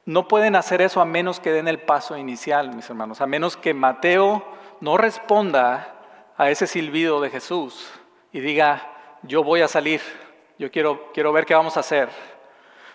no 0.05 0.27
pueden 0.27 0.55
hacer 0.55 0.81
eso 0.81 0.99
a 0.99 1.05
menos 1.05 1.39
que 1.39 1.51
den 1.51 1.67
el 1.67 1.79
paso 1.79 2.17
inicial, 2.17 2.75
mis 2.75 2.89
hermanos, 2.89 3.21
a 3.21 3.27
menos 3.27 3.55
que 3.55 3.73
Mateo 3.73 4.43
no 4.81 4.97
responda 4.97 5.95
a 6.35 6.49
ese 6.49 6.67
silbido 6.67 7.21
de 7.21 7.29
Jesús 7.29 7.89
y 8.33 8.39
diga, 8.39 8.91
yo 9.23 9.43
voy 9.43 9.61
a 9.61 9.67
salir, 9.67 10.01
yo 10.57 10.71
quiero, 10.71 11.11
quiero 11.13 11.31
ver 11.31 11.45
qué 11.45 11.53
vamos 11.53 11.77
a 11.77 11.81
hacer. 11.81 12.09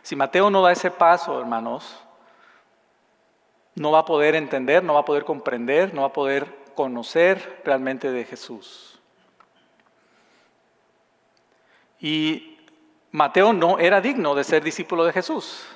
Si 0.02 0.16
Mateo 0.16 0.50
no 0.50 0.62
da 0.62 0.73
ese 0.73 0.90
paso, 0.90 1.38
hermanos, 1.40 2.05
no 3.76 3.92
va 3.92 4.00
a 4.00 4.04
poder 4.04 4.35
entender, 4.35 4.83
no 4.83 4.95
va 4.95 5.00
a 5.00 5.04
poder 5.04 5.25
comprender, 5.25 5.95
no 5.95 6.00
va 6.02 6.09
a 6.09 6.12
poder 6.12 6.47
conocer 6.75 7.62
realmente 7.64 8.11
de 8.11 8.25
Jesús. 8.25 8.99
Y 12.00 12.59
Mateo 13.12 13.52
no 13.52 13.78
era 13.78 14.00
digno 14.00 14.35
de 14.35 14.45
ser 14.45 14.62
discípulo 14.62 15.04
de 15.04 15.12
Jesús. 15.12 15.66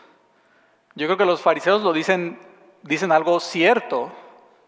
Yo 0.94 1.06
creo 1.06 1.16
que 1.16 1.24
los 1.24 1.40
fariseos 1.40 1.82
lo 1.82 1.92
dicen, 1.92 2.38
dicen 2.82 3.12
algo 3.12 3.38
cierto 3.38 4.10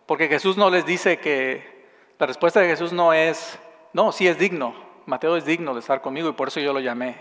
porque 0.07 0.29
Jesús 0.29 0.57
no 0.57 0.71
les 0.71 0.85
dice 0.85 1.19
que 1.19 1.87
la 2.19 2.27
respuesta 2.27 2.61
de 2.61 2.69
Jesús 2.69 2.93
no 2.93 3.13
es, 3.13 3.59
no, 3.93 4.13
sí 4.13 4.29
es 4.29 4.39
digno, 4.39 4.75
Mateo 5.07 5.37
es 5.37 5.45
digno 5.45 5.75
de 5.75 5.81
estar 5.81 6.01
conmigo 6.01 6.29
y 6.29 6.33
por 6.33 6.49
eso 6.49 6.61
yo 6.61 6.73
lo 6.73 6.81
llamé. 6.81 7.17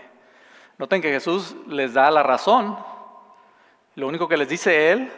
Noten 0.78 1.00
que 1.00 1.10
Jesús 1.10 1.56
les 1.66 1.94
da 1.94 2.10
la 2.10 2.22
razón. 2.22 2.76
Lo 3.94 4.08
único 4.08 4.28
que 4.28 4.36
les 4.36 4.48
dice 4.48 4.90
él, 4.90 5.12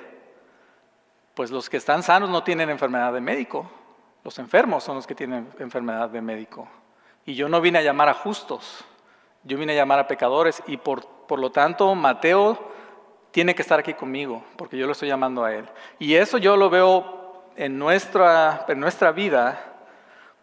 pues 1.35 1.50
los 1.50 1.69
que 1.69 1.76
están 1.76 2.03
sanos 2.03 2.31
no 2.31 2.43
tienen 2.43 2.71
enfermedad 2.71 3.12
de 3.12 3.21
médico. 3.21 3.69
Los 4.23 4.38
enfermos 4.38 4.85
son 4.85 4.97
los 4.97 5.07
que 5.07 5.14
tienen 5.14 5.49
enfermedad 5.59 6.09
de 6.09 6.21
médico. 6.21 6.69
Y 7.26 7.35
yo 7.35 7.49
no 7.49 7.61
vine 7.61 7.79
a 7.79 7.83
llamar 7.83 8.09
a 8.09 8.14
justos, 8.14 8.85
yo 9.43 9.59
vine 9.59 9.73
a 9.73 9.76
llamar 9.76 9.99
a 9.99 10.09
pecadores 10.09 10.62
y 10.67 10.76
por, 10.76 11.07
por 11.07 11.38
lo 11.38 11.50
tanto 11.50 11.95
Mateo 11.95 12.73
tiene 13.31 13.55
que 13.55 13.62
estar 13.62 13.81
aquí 13.81 13.95
conmigo, 13.95 14.45
porque 14.57 14.76
yo 14.76 14.87
lo 14.87 14.93
estoy 14.93 15.09
llamando 15.09 15.45
a 15.45 15.53
él. 15.53 15.69
Y 15.99 16.14
eso 16.14 16.38
yo 16.38 16.57
lo 16.57 16.71
veo 16.71 17.50
en 17.57 17.79
nuestra, 17.79 18.64
en 18.69 18.79
nuestra 18.79 19.12
vida 19.12 19.59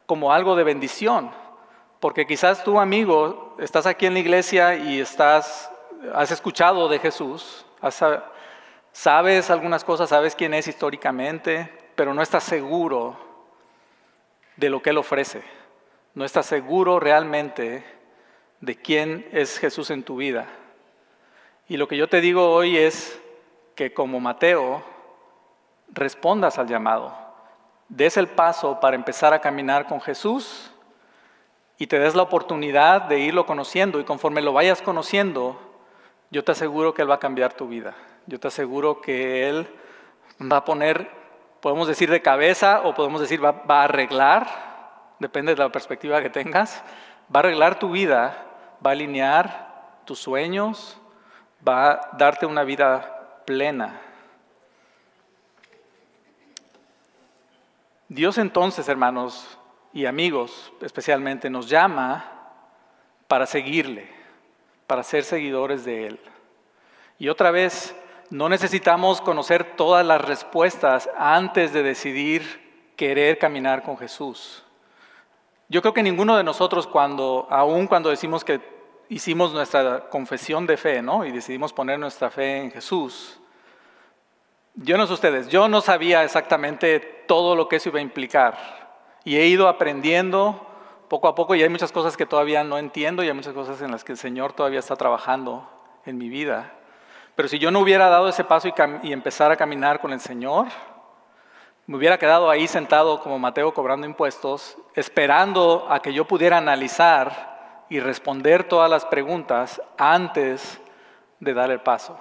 como 0.05 0.33
algo 0.33 0.55
de 0.55 0.63
bendición. 0.63 1.31
Porque 2.01 2.27
quizás 2.27 2.63
tú, 2.63 2.79
amigo, 2.79 3.55
estás 3.59 3.85
aquí 3.85 4.07
en 4.07 4.13
la 4.13 4.19
iglesia 4.19 4.75
y 4.75 4.99
estás, 4.99 5.71
has 6.13 6.31
escuchado 6.31 6.89
de 6.89 6.99
Jesús, 6.99 7.65
sabes 8.91 9.49
algunas 9.49 9.83
cosas, 9.83 10.09
sabes 10.09 10.35
quién 10.35 10.53
es 10.53 10.67
históricamente, 10.67 11.71
pero 11.95 12.13
no 12.13 12.21
estás 12.21 12.43
seguro 12.43 13.17
de 14.55 14.69
lo 14.69 14.81
que 14.81 14.91
Él 14.91 14.97
ofrece. 14.97 15.43
No 16.13 16.25
estás 16.25 16.45
seguro 16.45 16.99
realmente 16.99 17.83
de 18.59 18.75
quién 18.75 19.27
es 19.31 19.57
Jesús 19.57 19.89
en 19.89 20.03
tu 20.03 20.17
vida. 20.17 20.45
Y 21.67 21.77
lo 21.77 21.87
que 21.87 21.97
yo 21.97 22.09
te 22.09 22.21
digo 22.21 22.51
hoy 22.51 22.77
es 22.77 23.19
que 23.75 23.93
como 23.93 24.19
Mateo, 24.19 24.83
respondas 25.89 26.57
al 26.57 26.67
llamado, 26.67 27.15
des 27.87 28.17
el 28.17 28.27
paso 28.27 28.79
para 28.79 28.95
empezar 28.95 29.33
a 29.33 29.41
caminar 29.41 29.87
con 29.87 30.01
Jesús 30.01 30.71
y 31.77 31.87
te 31.87 31.99
des 31.99 32.13
la 32.13 32.21
oportunidad 32.21 33.03
de 33.03 33.19
irlo 33.19 33.45
conociendo 33.45 33.99
y 33.99 34.03
conforme 34.03 34.41
lo 34.41 34.53
vayas 34.53 34.81
conociendo, 34.81 35.59
yo 36.29 36.43
te 36.43 36.51
aseguro 36.51 36.93
que 36.93 37.01
Él 37.01 37.09
va 37.09 37.15
a 37.15 37.19
cambiar 37.19 37.53
tu 37.53 37.67
vida. 37.67 37.95
Yo 38.31 38.39
te 38.39 38.47
aseguro 38.47 39.01
que 39.01 39.49
Él 39.49 39.67
va 40.41 40.55
a 40.55 40.63
poner, 40.63 41.11
podemos 41.59 41.85
decir 41.85 42.09
de 42.09 42.21
cabeza 42.21 42.79
o 42.85 42.93
podemos 42.93 43.19
decir 43.19 43.43
va, 43.43 43.61
a 43.67 43.83
arreglar, 43.83 44.47
depende 45.19 45.53
de 45.53 45.61
la 45.61 45.69
perspectiva 45.69 46.21
que 46.21 46.29
tengas, 46.29 46.81
va 47.23 47.35
a 47.35 47.39
arreglar 47.39 47.77
tu 47.77 47.91
vida, 47.91 48.45
va 48.85 48.91
a 48.91 48.93
alinear 48.93 50.03
tus 50.05 50.19
sueños, 50.19 50.97
va 51.67 51.91
a 51.91 52.09
darte 52.17 52.45
una 52.45 52.63
vida 52.63 53.41
plena. 53.43 53.99
Dios 58.07 58.37
entonces, 58.37 58.87
hermanos 58.87 59.59
y 59.91 60.05
amigos 60.05 60.71
especialmente, 60.79 61.49
nos 61.49 61.67
llama 61.67 62.31
para 63.27 63.45
seguirle, 63.45 64.07
para 64.87 65.03
ser 65.03 65.25
seguidores 65.25 65.83
de 65.83 66.07
Él. 66.07 66.19
Y 67.19 67.27
otra 67.27 67.51
vez, 67.51 67.93
no 68.31 68.49
necesitamos 68.49 69.21
conocer 69.21 69.75
todas 69.75 70.05
las 70.05 70.21
respuestas 70.21 71.09
antes 71.17 71.73
de 71.73 71.83
decidir 71.83 72.93
querer 72.95 73.37
caminar 73.37 73.83
con 73.83 73.97
Jesús. 73.97 74.63
Yo 75.67 75.81
creo 75.81 75.93
que 75.93 76.01
ninguno 76.01 76.37
de 76.37 76.43
nosotros 76.43 76.87
cuando, 76.87 77.45
aún 77.49 77.87
cuando 77.87 78.09
decimos 78.09 78.43
que 78.43 78.61
hicimos 79.09 79.53
nuestra 79.53 80.09
confesión 80.09 80.65
de 80.65 80.77
fe, 80.77 81.01
¿no? 81.01 81.25
Y 81.25 81.31
decidimos 81.31 81.73
poner 81.73 81.99
nuestra 81.99 82.29
fe 82.29 82.57
en 82.57 82.71
Jesús, 82.71 83.37
yo 84.75 84.97
no 84.97 85.05
sé 85.05 85.13
ustedes, 85.13 85.49
yo 85.49 85.67
no 85.67 85.81
sabía 85.81 86.23
exactamente 86.23 86.99
todo 87.27 87.55
lo 87.55 87.67
que 87.67 87.75
eso 87.75 87.89
iba 87.89 87.99
a 87.99 88.03
implicar. 88.03 88.57
Y 89.25 89.35
he 89.35 89.45
ido 89.47 89.67
aprendiendo 89.67 90.65
poco 91.09 91.27
a 91.27 91.35
poco 91.35 91.53
y 91.55 91.61
hay 91.61 91.67
muchas 91.67 91.91
cosas 91.91 92.15
que 92.15 92.25
todavía 92.25 92.63
no 92.63 92.77
entiendo 92.77 93.21
y 93.23 93.27
hay 93.27 93.33
muchas 93.33 93.53
cosas 93.53 93.81
en 93.81 93.91
las 93.91 94.05
que 94.05 94.13
el 94.13 94.17
Señor 94.17 94.53
todavía 94.53 94.79
está 94.79 94.95
trabajando 94.95 95.69
en 96.05 96.17
mi 96.17 96.29
vida. 96.29 96.73
Pero 97.41 97.49
si 97.49 97.57
yo 97.57 97.71
no 97.71 97.79
hubiera 97.79 98.07
dado 98.07 98.29
ese 98.29 98.43
paso 98.43 98.67
y, 98.67 98.73
y 99.01 99.11
empezar 99.11 99.51
a 99.51 99.57
caminar 99.57 99.99
con 99.99 100.13
el 100.13 100.19
Señor, 100.19 100.67
me 101.87 101.97
hubiera 101.97 102.19
quedado 102.19 102.51
ahí 102.51 102.67
sentado 102.67 103.19
como 103.19 103.39
Mateo 103.39 103.73
cobrando 103.73 104.05
impuestos, 104.05 104.77
esperando 104.93 105.87
a 105.89 106.03
que 106.03 106.13
yo 106.13 106.25
pudiera 106.25 106.59
analizar 106.59 107.85
y 107.89 107.99
responder 107.99 108.65
todas 108.65 108.91
las 108.91 109.05
preguntas 109.05 109.81
antes 109.97 110.79
de 111.39 111.55
dar 111.55 111.71
el 111.71 111.79
paso. 111.79 112.15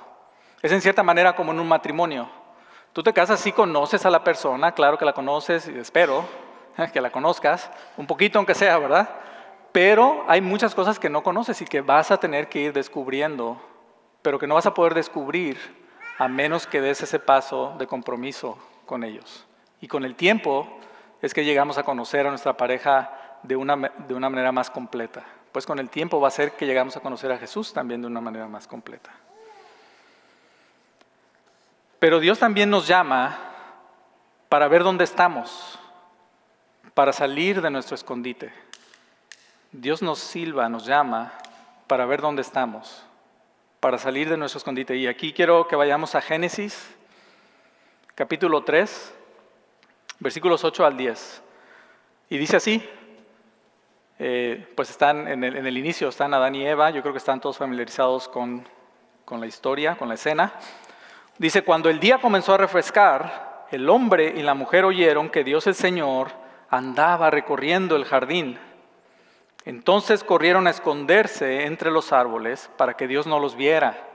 Es 0.62 0.72
en 0.72 0.80
cierta 0.80 1.02
manera 1.02 1.36
como 1.36 1.52
en 1.52 1.60
un 1.60 1.68
matrimonio. 1.68 2.26
Tú 2.94 3.02
te 3.02 3.12
casas, 3.12 3.40
sí 3.40 3.52
conoces 3.52 4.06
a 4.06 4.10
la 4.10 4.24
persona, 4.24 4.72
claro 4.72 4.96
que 4.96 5.04
la 5.04 5.12
conoces, 5.12 5.68
y 5.68 5.78
espero 5.78 6.24
que 6.94 7.00
la 7.02 7.12
conozcas, 7.12 7.70
un 7.98 8.06
poquito 8.06 8.38
aunque 8.38 8.54
sea, 8.54 8.78
¿verdad? 8.78 9.06
Pero 9.70 10.24
hay 10.28 10.40
muchas 10.40 10.74
cosas 10.74 10.98
que 10.98 11.10
no 11.10 11.22
conoces 11.22 11.60
y 11.60 11.66
que 11.66 11.82
vas 11.82 12.10
a 12.10 12.16
tener 12.16 12.48
que 12.48 12.60
ir 12.60 12.72
descubriendo, 12.72 13.60
pero 14.22 14.38
que 14.38 14.46
no 14.46 14.54
vas 14.54 14.66
a 14.66 14.74
poder 14.74 14.94
descubrir 14.94 15.58
a 16.18 16.28
menos 16.28 16.66
que 16.66 16.80
des 16.80 17.02
ese 17.02 17.18
paso 17.18 17.74
de 17.78 17.86
compromiso 17.86 18.58
con 18.86 19.04
ellos. 19.04 19.46
Y 19.80 19.88
con 19.88 20.04
el 20.04 20.14
tiempo 20.14 20.68
es 21.22 21.32
que 21.32 21.44
llegamos 21.44 21.78
a 21.78 21.82
conocer 21.82 22.26
a 22.26 22.30
nuestra 22.30 22.56
pareja 22.56 23.10
de 23.42 23.56
una, 23.56 23.76
de 23.76 24.14
una 24.14 24.28
manera 24.28 24.52
más 24.52 24.70
completa. 24.70 25.24
Pues 25.52 25.66
con 25.66 25.78
el 25.78 25.88
tiempo 25.88 26.20
va 26.20 26.28
a 26.28 26.32
ser 26.32 26.52
que 26.52 26.66
llegamos 26.66 26.96
a 26.96 27.00
conocer 27.00 27.32
a 27.32 27.38
Jesús 27.38 27.72
también 27.72 28.02
de 28.02 28.06
una 28.06 28.20
manera 28.20 28.46
más 28.46 28.66
completa. 28.66 29.10
Pero 31.98 32.20
Dios 32.20 32.38
también 32.38 32.70
nos 32.70 32.86
llama 32.86 33.38
para 34.48 34.68
ver 34.68 34.82
dónde 34.82 35.04
estamos, 35.04 35.78
para 36.94 37.12
salir 37.12 37.60
de 37.60 37.70
nuestro 37.70 37.94
escondite. 37.94 38.52
Dios 39.72 40.02
nos 40.02 40.18
silba, 40.18 40.68
nos 40.68 40.84
llama 40.86 41.32
para 41.86 42.06
ver 42.06 42.20
dónde 42.20 42.42
estamos, 42.42 43.04
para 43.80 43.98
salir 43.98 44.28
de 44.28 44.36
nuestro 44.36 44.58
escondite. 44.58 44.94
Y 44.96 45.06
aquí 45.06 45.32
quiero 45.32 45.66
que 45.66 45.74
vayamos 45.74 46.14
a 46.14 46.20
Génesis, 46.20 46.94
capítulo 48.14 48.62
3, 48.62 49.14
versículos 50.18 50.62
8 50.62 50.84
al 50.84 50.96
10. 50.96 51.42
Y 52.28 52.38
dice 52.38 52.56
así, 52.56 52.86
eh, 54.18 54.66
pues 54.76 54.90
están 54.90 55.26
en 55.26 55.42
el, 55.42 55.56
en 55.56 55.66
el, 55.66 55.78
inicio, 55.78 56.10
están 56.10 56.34
Adán 56.34 56.54
y 56.54 56.66
Eva, 56.66 56.90
yo 56.90 57.00
creo 57.00 57.14
que 57.14 57.18
están 57.18 57.40
todos 57.40 57.56
familiarizados 57.56 58.28
con, 58.28 58.68
con 59.24 59.40
la 59.40 59.46
historia, 59.46 59.96
con 59.96 60.08
la 60.08 60.14
escena. 60.14 60.52
Dice, 61.38 61.62
cuando 61.62 61.88
el 61.88 61.98
día 61.98 62.18
comenzó 62.18 62.52
a 62.52 62.58
refrescar, 62.58 63.66
el 63.70 63.88
hombre 63.88 64.34
y 64.36 64.42
la 64.42 64.52
mujer 64.52 64.84
oyeron 64.84 65.30
que 65.30 65.42
Dios 65.42 65.66
el 65.66 65.74
Señor 65.74 66.28
andaba 66.68 67.30
recorriendo 67.30 67.96
el 67.96 68.04
jardín. 68.04 68.58
Entonces 69.64 70.24
corrieron 70.24 70.66
a 70.66 70.70
esconderse 70.70 71.66
entre 71.66 71.90
los 71.90 72.12
árboles 72.12 72.70
para 72.76 72.94
que 72.94 73.06
Dios 73.06 73.26
no 73.26 73.38
los 73.38 73.56
viera. 73.56 74.06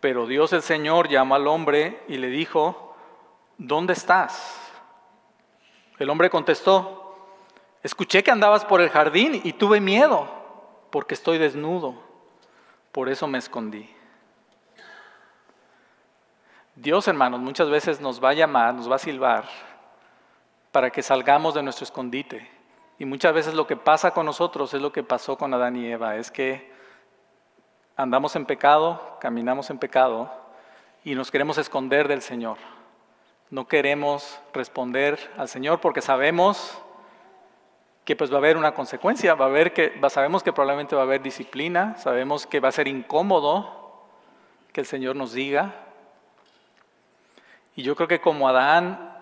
Pero 0.00 0.26
Dios 0.26 0.52
el 0.52 0.62
Señor 0.62 1.08
llamó 1.08 1.34
al 1.34 1.46
hombre 1.46 2.02
y 2.08 2.16
le 2.16 2.28
dijo, 2.28 2.96
¿dónde 3.58 3.92
estás? 3.92 4.60
El 5.98 6.08
hombre 6.10 6.30
contestó, 6.30 6.98
Escuché 7.82 8.22
que 8.22 8.30
andabas 8.30 8.64
por 8.64 8.80
el 8.80 8.90
jardín 8.90 9.40
y 9.44 9.52
tuve 9.52 9.80
miedo 9.80 10.28
porque 10.90 11.14
estoy 11.14 11.38
desnudo. 11.38 11.94
Por 12.92 13.08
eso 13.08 13.26
me 13.26 13.38
escondí. 13.38 13.88
Dios, 16.74 17.08
hermanos, 17.08 17.40
muchas 17.40 17.70
veces 17.70 18.00
nos 18.00 18.22
va 18.22 18.30
a 18.30 18.34
llamar, 18.34 18.74
nos 18.74 18.90
va 18.90 18.96
a 18.96 19.00
silbar 19.00 19.44
para 20.72 20.90
que 20.90 21.02
salgamos 21.02 21.54
de 21.54 21.62
nuestro 21.62 21.84
escondite. 21.84 22.57
Y 22.98 23.04
muchas 23.04 23.32
veces 23.32 23.54
lo 23.54 23.66
que 23.66 23.76
pasa 23.76 24.10
con 24.10 24.26
nosotros 24.26 24.74
es 24.74 24.82
lo 24.82 24.92
que 24.92 25.04
pasó 25.04 25.38
con 25.38 25.54
Adán 25.54 25.76
y 25.76 25.86
Eva, 25.86 26.16
es 26.16 26.30
que 26.30 26.72
andamos 27.96 28.34
en 28.36 28.44
pecado, 28.44 29.18
caminamos 29.20 29.70
en 29.70 29.78
pecado 29.78 30.30
y 31.04 31.14
nos 31.14 31.30
queremos 31.30 31.58
esconder 31.58 32.08
del 32.08 32.22
Señor. 32.22 32.58
No 33.50 33.68
queremos 33.68 34.40
responder 34.52 35.18
al 35.36 35.48
Señor 35.48 35.80
porque 35.80 36.00
sabemos 36.00 36.82
que 38.04 38.16
pues 38.16 38.30
va 38.32 38.36
a 38.36 38.38
haber 38.38 38.56
una 38.56 38.74
consecuencia, 38.74 39.34
va 39.34 39.44
a 39.44 39.48
haber 39.48 39.72
que 39.72 40.00
sabemos 40.08 40.42
que 40.42 40.52
probablemente 40.52 40.96
va 40.96 41.02
a 41.02 41.04
haber 41.04 41.22
disciplina, 41.22 41.96
sabemos 41.98 42.46
que 42.46 42.58
va 42.58 42.68
a 42.68 42.72
ser 42.72 42.88
incómodo 42.88 44.06
que 44.72 44.80
el 44.80 44.86
Señor 44.86 45.14
nos 45.14 45.32
diga, 45.32 45.74
y 47.76 47.82
yo 47.82 47.94
creo 47.94 48.08
que 48.08 48.20
como 48.20 48.48
Adán, 48.48 49.16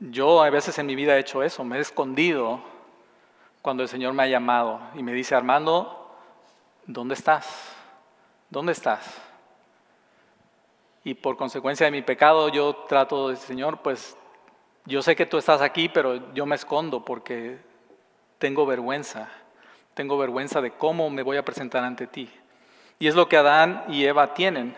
yo 0.00 0.42
a 0.42 0.48
veces 0.50 0.78
en 0.78 0.86
mi 0.86 0.94
vida 0.94 1.16
he 1.16 1.20
hecho 1.20 1.42
eso, 1.42 1.62
me 1.62 1.76
he 1.76 1.80
escondido 1.80 2.60
cuando 3.66 3.82
el 3.82 3.88
Señor 3.88 4.12
me 4.12 4.22
ha 4.22 4.28
llamado 4.28 4.78
y 4.94 5.02
me 5.02 5.12
dice, 5.12 5.34
Armando, 5.34 6.08
¿dónde 6.86 7.14
estás? 7.14 7.74
¿Dónde 8.48 8.70
estás? 8.70 9.20
Y 11.02 11.14
por 11.14 11.36
consecuencia 11.36 11.84
de 11.84 11.90
mi 11.90 12.00
pecado 12.00 12.48
yo 12.48 12.84
trato 12.88 13.30
de, 13.30 13.34
Señor, 13.34 13.78
pues 13.78 14.16
yo 14.84 15.02
sé 15.02 15.16
que 15.16 15.26
tú 15.26 15.36
estás 15.36 15.62
aquí, 15.62 15.88
pero 15.88 16.32
yo 16.32 16.46
me 16.46 16.54
escondo 16.54 17.04
porque 17.04 17.58
tengo 18.38 18.66
vergüenza. 18.66 19.28
Tengo 19.94 20.16
vergüenza 20.16 20.60
de 20.60 20.70
cómo 20.70 21.10
me 21.10 21.24
voy 21.24 21.36
a 21.36 21.44
presentar 21.44 21.82
ante 21.82 22.06
ti. 22.06 22.30
Y 23.00 23.08
es 23.08 23.16
lo 23.16 23.28
que 23.28 23.36
Adán 23.36 23.82
y 23.88 24.04
Eva 24.04 24.32
tienen. 24.32 24.76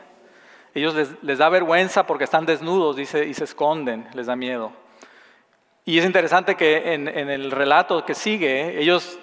Ellos 0.73 0.95
les, 1.21 1.37
da 1.37 1.50
vergüenza 1.50 2.07
porque 2.07 2.25
están 2.25 2.47
desnudos 2.47 2.97
dice, 2.97 3.26
y 3.26 3.35
se 3.35 3.45
esconden, 3.45 4.09
les 4.14 4.28
da 4.28 4.35
miedo. 4.35 4.73
Y 5.88 5.99
es 5.99 6.04
interesante 6.04 6.54
que 6.54 6.92
en, 6.92 7.09
el 7.09 7.50
relato 7.50 8.04
que 8.04 8.14
sigue, 8.14 8.78
ellos 8.78 9.18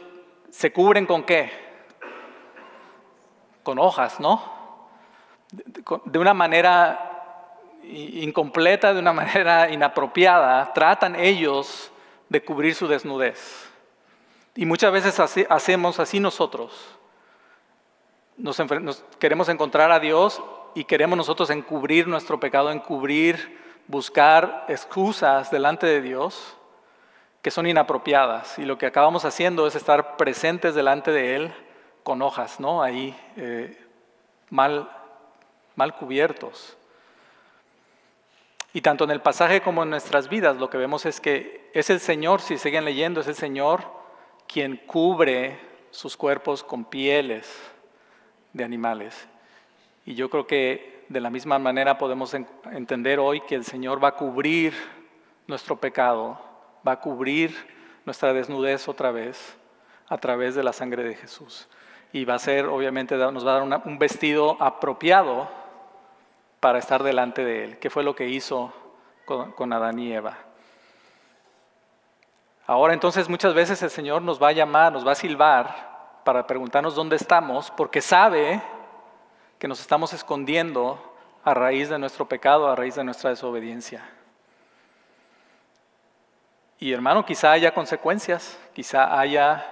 se 0.50 0.74
cubren 0.74 1.05
con 1.05 1.22
qué? 1.22 1.51
Con 3.62 3.77
hojas, 3.77 4.19
¿no? 4.19 4.41
De 6.05 6.17
una 6.17 6.34
manera 6.34 7.77
incompleta, 7.84 8.95
de 8.95 9.00
una 9.00 9.13
manera 9.22 9.69
inapropiada, 9.69 10.74
tratan 10.74 11.15
ellos 11.15 11.91
de 12.29 12.43
cubrir 12.43 12.74
su 12.74 12.88
desnudez. 12.88 13.69
Y 14.55 14.65
muchas 14.65 14.91
veces 14.91 15.19
hacemos 15.48 16.00
así 16.00 16.19
nosotros. 16.19 16.98
nos, 18.38 18.57
queremos 19.19 19.50
encontrar 19.50 19.91
a 19.91 20.00
Dios 20.00 20.41
y 20.74 20.86
queremos 20.86 21.15
nosotros 21.15 21.51
encubrir 21.51 22.07
nuestro 22.07 22.39
pecado, 22.39 22.72
encubrir, 22.72 23.55
buscar 23.88 24.65
excusas 24.67 25.51
delante 25.51 25.86
de 25.86 26.01
Dios 26.01 26.54
que 27.45 27.51
son 27.51 27.67
inapropiadas. 27.67 28.57
Y 28.57 28.63
lo 28.63 28.79
que 28.79 28.87
acabamos 28.87 29.23
haciendo 29.23 29.67
es 29.67 29.75
estar 29.75 30.17
presentes 30.17 30.73
delante 30.73 31.11
de 31.11 31.35
Él 31.35 31.53
con 32.01 32.23
hojas, 32.23 32.59
¿no? 32.59 32.81
Ahí 32.81 33.15
eh, 33.37 33.77
mal, 34.49 34.89
mal 35.75 35.93
cubiertos. 35.93 36.75
Y 38.73 38.81
tanto 38.81 39.03
en 39.03 39.11
el 39.11 39.21
pasaje 39.21 39.61
como 39.61 39.83
en 39.83 39.91
nuestras 39.91 40.27
vidas 40.27 40.57
lo 40.57 40.71
que 40.71 40.79
vemos 40.79 41.05
es 41.05 41.21
que 41.21 41.69
es 41.75 41.91
el 41.91 41.99
Señor, 41.99 42.41
si 42.41 42.57
siguen 42.57 42.83
leyendo, 42.83 43.21
es 43.21 43.27
el 43.27 43.35
Señor 43.35 43.83
quien 44.47 44.77
cubre 44.77 45.59
sus 45.91 46.17
cuerpos 46.17 46.63
con 46.63 46.83
pieles 46.83 47.61
de 48.53 48.63
animales. 48.63 49.27
Y 50.03 50.15
yo 50.15 50.31
creo 50.31 50.48
que 50.48 51.05
de 51.09 51.22
la 51.22 51.29
misma 51.29 51.59
manera 51.59 52.00
podemos 52.00 52.33
entender 52.33 53.20
hoy 53.20 53.41
que 53.41 53.53
el 53.53 53.65
Señor 53.65 54.03
va 54.03 54.07
a 54.07 54.15
cubrir 54.15 54.74
nuestro 55.46 55.75
pecado, 55.79 56.54
va 56.85 56.93
a 56.93 57.00
cubrir 57.00 57.55
nuestra 58.05 58.33
desnudez 58.33 58.87
otra 58.87 59.11
vez 59.11 59.57
a 60.07 60.17
través 60.17 60.55
de 60.55 60.63
la 60.63 60.74
sangre 60.74 61.03
de 61.03 61.15
Jesús. 61.15 61.67
Y 62.13 62.25
va 62.25 62.35
a 62.35 62.39
ser, 62.39 62.67
obviamente, 62.67 63.17
nos 63.17 63.45
va 63.45 63.57
a 63.57 63.59
dar 63.67 63.81
un 63.85 64.00
vestido 64.00 64.57
apropiado 64.61 65.50
para 66.59 66.79
estar 66.79 67.03
delante 67.03 67.43
de 67.43 67.63
Él, 67.63 67.79
que 67.79 67.89
fue 67.89 68.03
lo 68.03 68.15
que 68.15 68.27
hizo 68.29 68.74
con, 69.25 69.51
con 69.51 69.74
Adán 69.74 70.00
y 70.00 70.13
Eva. 70.13 70.37
Ahora 72.67 72.93
entonces 72.93 73.29
muchas 73.29 73.53
veces 73.53 73.81
el 73.83 73.91
Señor 73.91 74.21
nos 74.24 74.41
va 74.41 74.48
a 74.48 74.53
llamar, 74.53 74.91
nos 74.91 75.05
va 75.05 75.11
a 75.11 75.15
silbar 75.15 76.21
para 76.24 76.48
preguntarnos 76.48 76.95
dónde 76.95 77.15
estamos, 77.15 77.69
porque 77.69 78.01
sabe 78.01 78.61
que 79.59 79.67
nos 79.67 79.79
estamos 79.79 80.13
escondiendo 80.13 81.00
a 81.43 81.53
raíz 81.53 81.89
de 81.89 82.00
nuestro 82.00 82.27
pecado, 82.27 82.67
a 82.67 82.75
raíz 82.75 82.95
de 82.95 83.03
nuestra 83.03 83.29
desobediencia. 83.29 84.03
Y 86.79 86.92
hermano, 86.92 87.25
quizá 87.25 87.51
haya 87.51 87.74
consecuencias, 87.74 88.59
quizá 88.74 89.18
haya 89.18 89.66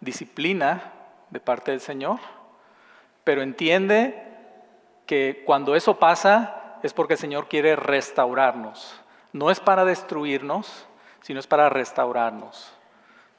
disciplina 0.00 0.92
de 1.30 1.40
parte 1.40 1.70
del 1.70 1.80
Señor, 1.80 2.18
pero 3.24 3.42
entiende 3.42 4.22
que 5.06 5.42
cuando 5.46 5.74
eso 5.74 5.98
pasa 5.98 6.78
es 6.82 6.92
porque 6.92 7.14
el 7.14 7.18
Señor 7.18 7.48
quiere 7.48 7.76
restaurarnos. 7.76 9.00
No 9.32 9.50
es 9.50 9.60
para 9.60 9.84
destruirnos, 9.84 10.86
sino 11.22 11.40
es 11.40 11.46
para 11.46 11.70
restaurarnos, 11.70 12.72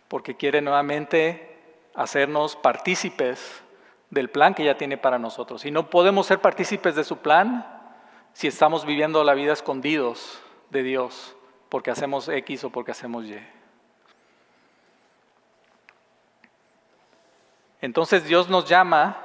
porque 0.08 0.36
quiere 0.36 0.62
nuevamente 0.62 1.60
hacernos 1.94 2.56
partícipes 2.56 3.62
del 4.10 4.30
plan 4.30 4.56
que 4.56 4.64
ya 4.64 4.78
tiene 4.78 4.98
para 4.98 5.20
nosotros. 5.20 5.66
Y 5.66 5.72
no 5.72 5.90
podemos 5.90 6.26
ser 6.26 6.40
partícipes 6.40 6.96
de 6.96 7.04
su 7.04 7.18
plan 7.18 7.68
si 8.34 8.48
estamos 8.48 8.86
viviendo 8.86 9.24
la 9.24 9.36
vida 9.36 9.54
escondidos 9.54 10.42
de 10.72 10.82
Dios 10.82 11.36
porque 11.74 11.90
hacemos 11.90 12.30
X 12.30 12.66
o 12.66 12.70
porque 12.70 12.92
hacemos 12.92 13.26
Y. 13.26 13.36
Entonces 17.82 18.26
Dios 18.26 18.48
nos 18.48 18.70
llama 18.70 19.18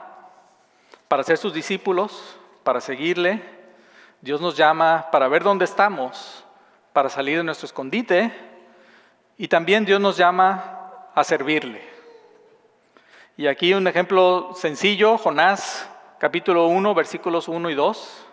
para 1.09 1.23
ser 1.25 1.37
sus 1.37 1.53
discípulos, 1.53 2.39
para 2.63 2.81
seguirle. 2.81 3.43
Dios 4.23 4.41
nos 4.41 4.57
llama 4.57 5.11
para 5.13 5.29
ver 5.29 5.43
dónde 5.43 5.67
estamos, 5.67 6.43
para 6.95 7.11
salir 7.11 7.37
de 7.37 7.45
nuestro 7.45 7.67
escondite. 7.67 8.33
Y 9.37 9.49
también 9.49 9.85
Dios 9.85 10.01
nos 10.01 10.17
llama 10.17 11.11
a 11.15 11.25
servirle. 11.25 11.87
Y 13.37 13.47
aquí 13.47 13.75
un 13.75 13.87
ejemplo 13.87 14.55
sencillo, 14.55 15.19
Jonás 15.19 15.87
capítulo 16.19 16.69
1, 16.69 16.95
versículos 16.95 17.47
1 17.47 17.69
y 17.69 17.75
2. 17.75 18.27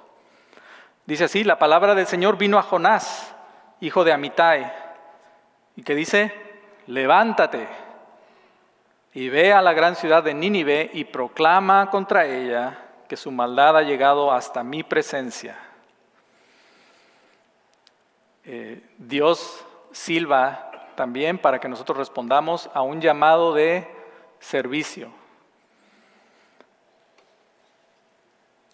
Dice 1.06 1.26
así, 1.26 1.44
la 1.44 1.60
palabra 1.60 1.96
del 1.96 2.08
Señor 2.08 2.38
vino 2.38 2.58
a 2.58 2.64
Jonás, 2.64 3.35
hijo 3.86 4.04
de 4.04 4.14
Amitai, 4.14 4.72
y 5.76 5.84
que 5.84 5.96
dice, 5.96 6.34
levántate 6.88 7.68
y 9.14 9.30
ve 9.30 9.54
a 9.54 9.62
la 9.62 9.74
gran 9.74 9.96
ciudad 9.96 10.24
de 10.24 10.34
Nínive 10.34 10.90
y 10.94 11.06
proclama 11.06 11.90
contra 11.90 12.26
ella 12.26 12.78
que 13.08 13.16
su 13.16 13.32
maldad 13.32 13.78
ha 13.78 13.82
llegado 13.82 14.32
hasta 14.32 14.64
mi 14.64 14.84
presencia. 14.84 15.58
Eh, 18.44 18.82
Dios 18.98 19.66
silba 19.92 20.72
también 20.96 21.38
para 21.38 21.60
que 21.60 21.70
nosotros 21.70 21.98
respondamos 21.98 22.70
a 22.74 22.82
un 22.82 23.00
llamado 23.00 23.54
de 23.54 23.88
servicio. 24.40 25.12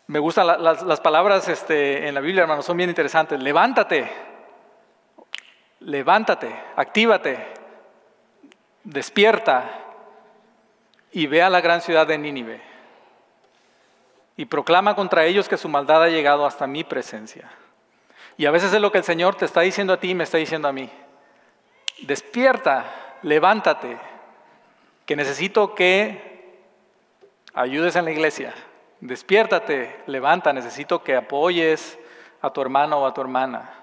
Me 0.08 0.19
gustan 0.19 0.47
las, 0.47 1.00
palabras 1.00 1.47
este, 1.47 2.08
en 2.08 2.15
la 2.15 2.19
Biblia, 2.19 2.41
hermanos, 2.41 2.65
son 2.65 2.76
bien 2.76 2.89
interesantes. 2.89 3.39
Levántate, 3.39 4.12
levántate, 5.82 6.56
actívate, 6.76 7.46
despierta 8.84 9.70
y 11.12 11.28
ve 11.28 11.41
a 11.41 11.50
la 11.50 11.62
gran 11.62 11.82
ciudad 11.82 12.08
de 12.08 12.17
Nínive 12.17 12.62
y 14.38 14.46
proclama 14.46 14.96
contra 14.96 15.26
ellos 15.26 15.50
que 15.50 15.58
su 15.58 15.70
maldad 15.70 16.04
ha 16.04 16.10
llegado 16.10 16.46
hasta 16.46 16.67
mi 16.67 16.84
presencia. 16.84 17.52
Y 18.38 18.46
a 18.46 18.52
veces 18.52 18.74
es 18.74 18.82
lo 18.82 18.91
que 18.91 19.00
el 19.00 19.04
Señor 19.04 19.36
te 19.36 19.46
está 19.46 19.62
diciendo 19.62 19.94
a 19.94 20.00
ti 20.00 20.12
y 20.12 20.15
me 20.15 20.24
está 20.24 20.38
diciendo 20.38 20.67
a 20.67 20.72
mí. 20.72 20.89
Despierta, 22.04 22.86
levántate, 23.22 23.98
que 25.06 25.15
necesito 25.15 25.76
que 25.76 26.56
ayudes 27.54 27.96
en 27.96 28.06
la 28.06 28.12
iglesia. 28.12 28.54
Despiértate, 29.02 30.02
levanta, 30.08 30.54
necesito 30.54 31.04
que 31.04 31.15
apoyes 31.15 32.00
a 32.41 32.50
tu 32.52 32.62
hermano 32.62 33.00
o 33.00 33.06
a 33.06 33.13
tu 33.13 33.22
hermana. 33.22 33.81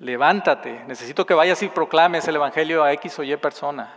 Levántate, 0.00 0.84
necesito 0.86 1.26
que 1.26 1.34
vayas 1.34 1.62
y 1.62 1.68
proclames 1.68 2.28
el 2.28 2.36
Evangelio 2.36 2.84
a 2.84 2.92
X 2.92 3.18
o 3.18 3.24
Y 3.24 3.36
persona. 3.36 3.92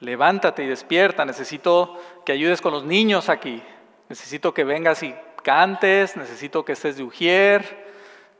Levántate 0.00 0.64
y 0.64 0.68
despierta, 0.68 1.24
necesito 1.24 1.98
que 2.24 2.32
ayudes 2.32 2.60
con 2.60 2.72
los 2.72 2.84
niños 2.84 3.28
aquí. 3.28 3.62
Necesito 4.08 4.54
que 4.54 4.64
vengas 4.64 5.02
y 5.02 5.14
cantes, 5.42 6.16
necesito 6.16 6.64
que 6.64 6.72
estés 6.72 6.96
de 6.96 7.04
ujier. 7.04 7.84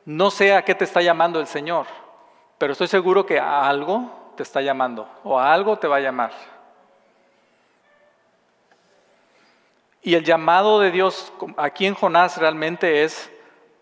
No 0.06 0.30
sé 0.30 0.54
a 0.54 0.62
qué 0.62 0.74
te 0.74 0.84
está 0.84 1.02
llamando 1.02 1.40
el 1.40 1.46
Señor, 1.46 1.86
pero 2.58 2.72
estoy 2.72 2.88
seguro 2.88 3.24
que 3.26 3.38
a 3.38 3.66
algo 3.66 4.32
te 4.36 4.42
está 4.42 4.60
llamando 4.60 5.08
o 5.24 5.38
a 5.38 5.52
algo 5.52 5.78
te 5.78 5.86
va 5.86 5.96
a 5.96 6.00
llamar. 6.00 6.32
Y 10.02 10.14
el 10.14 10.24
llamado 10.24 10.80
de 10.80 10.90
Dios 10.90 11.32
aquí 11.56 11.86
en 11.86 11.94
Jonás 11.94 12.36
realmente 12.36 13.04
es 13.04 13.30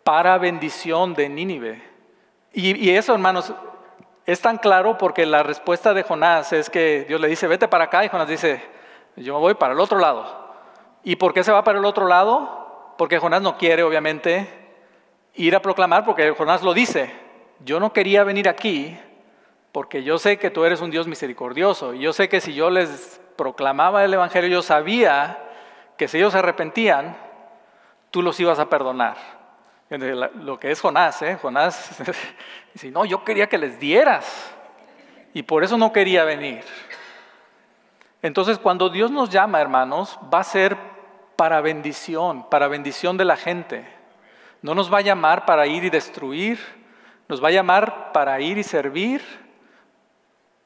para 0.04 0.38
bendición 0.38 1.14
de 1.14 1.28
Nínive. 1.28 1.91
Y, 2.52 2.90
eso, 2.90 3.14
hermanos, 3.14 3.52
es 4.26 4.40
tan 4.40 4.58
claro 4.58 4.98
porque 4.98 5.24
la 5.24 5.42
respuesta 5.42 5.94
de 5.94 6.02
Jonás 6.02 6.52
es 6.52 6.68
que 6.68 7.04
Dios 7.08 7.20
le 7.20 7.28
dice, 7.28 7.46
vete 7.46 7.68
para 7.68 7.84
acá, 7.84 8.04
y 8.04 8.08
Jonás 8.08 8.28
dice, 8.28 8.62
yo 9.16 9.34
me 9.34 9.40
voy 9.40 9.54
para 9.54 9.72
el 9.72 9.80
otro 9.80 9.98
lado. 9.98 10.52
¿Y 11.02 11.16
por 11.16 11.32
qué 11.32 11.42
se 11.42 11.52
va 11.52 11.64
para 11.64 11.78
el 11.78 11.84
otro 11.84 12.06
lado? 12.06 12.94
Porque 12.98 13.18
Jonás 13.18 13.42
no 13.42 13.56
quiere, 13.56 13.82
obviamente, 13.82 14.46
ir 15.34 15.56
a 15.56 15.62
proclamar, 15.62 16.04
porque 16.04 16.30
Jonás 16.32 16.62
lo 16.62 16.74
dice, 16.74 17.10
yo 17.64 17.80
no 17.80 17.92
quería 17.92 18.22
venir 18.24 18.48
aquí 18.48 18.98
porque 19.72 20.02
yo 20.02 20.18
sé 20.18 20.38
que 20.38 20.50
tú 20.50 20.64
eres 20.64 20.82
un 20.82 20.90
Dios 20.90 21.08
misericordioso, 21.08 21.94
y 21.94 22.00
yo 22.00 22.12
sé 22.12 22.28
que 22.28 22.40
si 22.42 22.52
yo 22.54 22.68
les 22.68 23.20
proclamaba 23.36 24.04
el 24.04 24.12
Evangelio, 24.12 24.50
yo 24.50 24.62
sabía 24.62 25.38
que 25.96 26.08
si 26.08 26.18
ellos 26.18 26.32
se 26.32 26.38
arrepentían, 26.38 27.16
tú 28.10 28.20
los 28.20 28.38
ibas 28.38 28.58
a 28.58 28.68
perdonar. 28.68 29.16
Lo 29.98 30.58
que 30.58 30.70
es 30.70 30.80
Jonás, 30.80 31.20
¿eh? 31.20 31.36
Jonás 31.40 31.98
dice, 32.72 32.90
no, 32.90 33.04
yo 33.04 33.24
quería 33.24 33.46
que 33.46 33.58
les 33.58 33.78
dieras 33.78 34.50
y 35.34 35.42
por 35.42 35.64
eso 35.64 35.76
no 35.76 35.92
quería 35.92 36.24
venir. 36.24 36.64
Entonces 38.22 38.58
cuando 38.58 38.88
Dios 38.88 39.10
nos 39.10 39.28
llama, 39.28 39.60
hermanos, 39.60 40.18
va 40.32 40.40
a 40.40 40.44
ser 40.44 40.78
para 41.36 41.60
bendición, 41.60 42.48
para 42.48 42.68
bendición 42.68 43.18
de 43.18 43.26
la 43.26 43.36
gente. 43.36 43.86
No 44.62 44.74
nos 44.74 44.90
va 44.90 44.98
a 44.98 45.02
llamar 45.02 45.44
para 45.44 45.66
ir 45.66 45.84
y 45.84 45.90
destruir, 45.90 46.58
nos 47.28 47.44
va 47.44 47.48
a 47.48 47.52
llamar 47.52 48.12
para 48.12 48.40
ir 48.40 48.56
y 48.56 48.62
servir, 48.62 49.22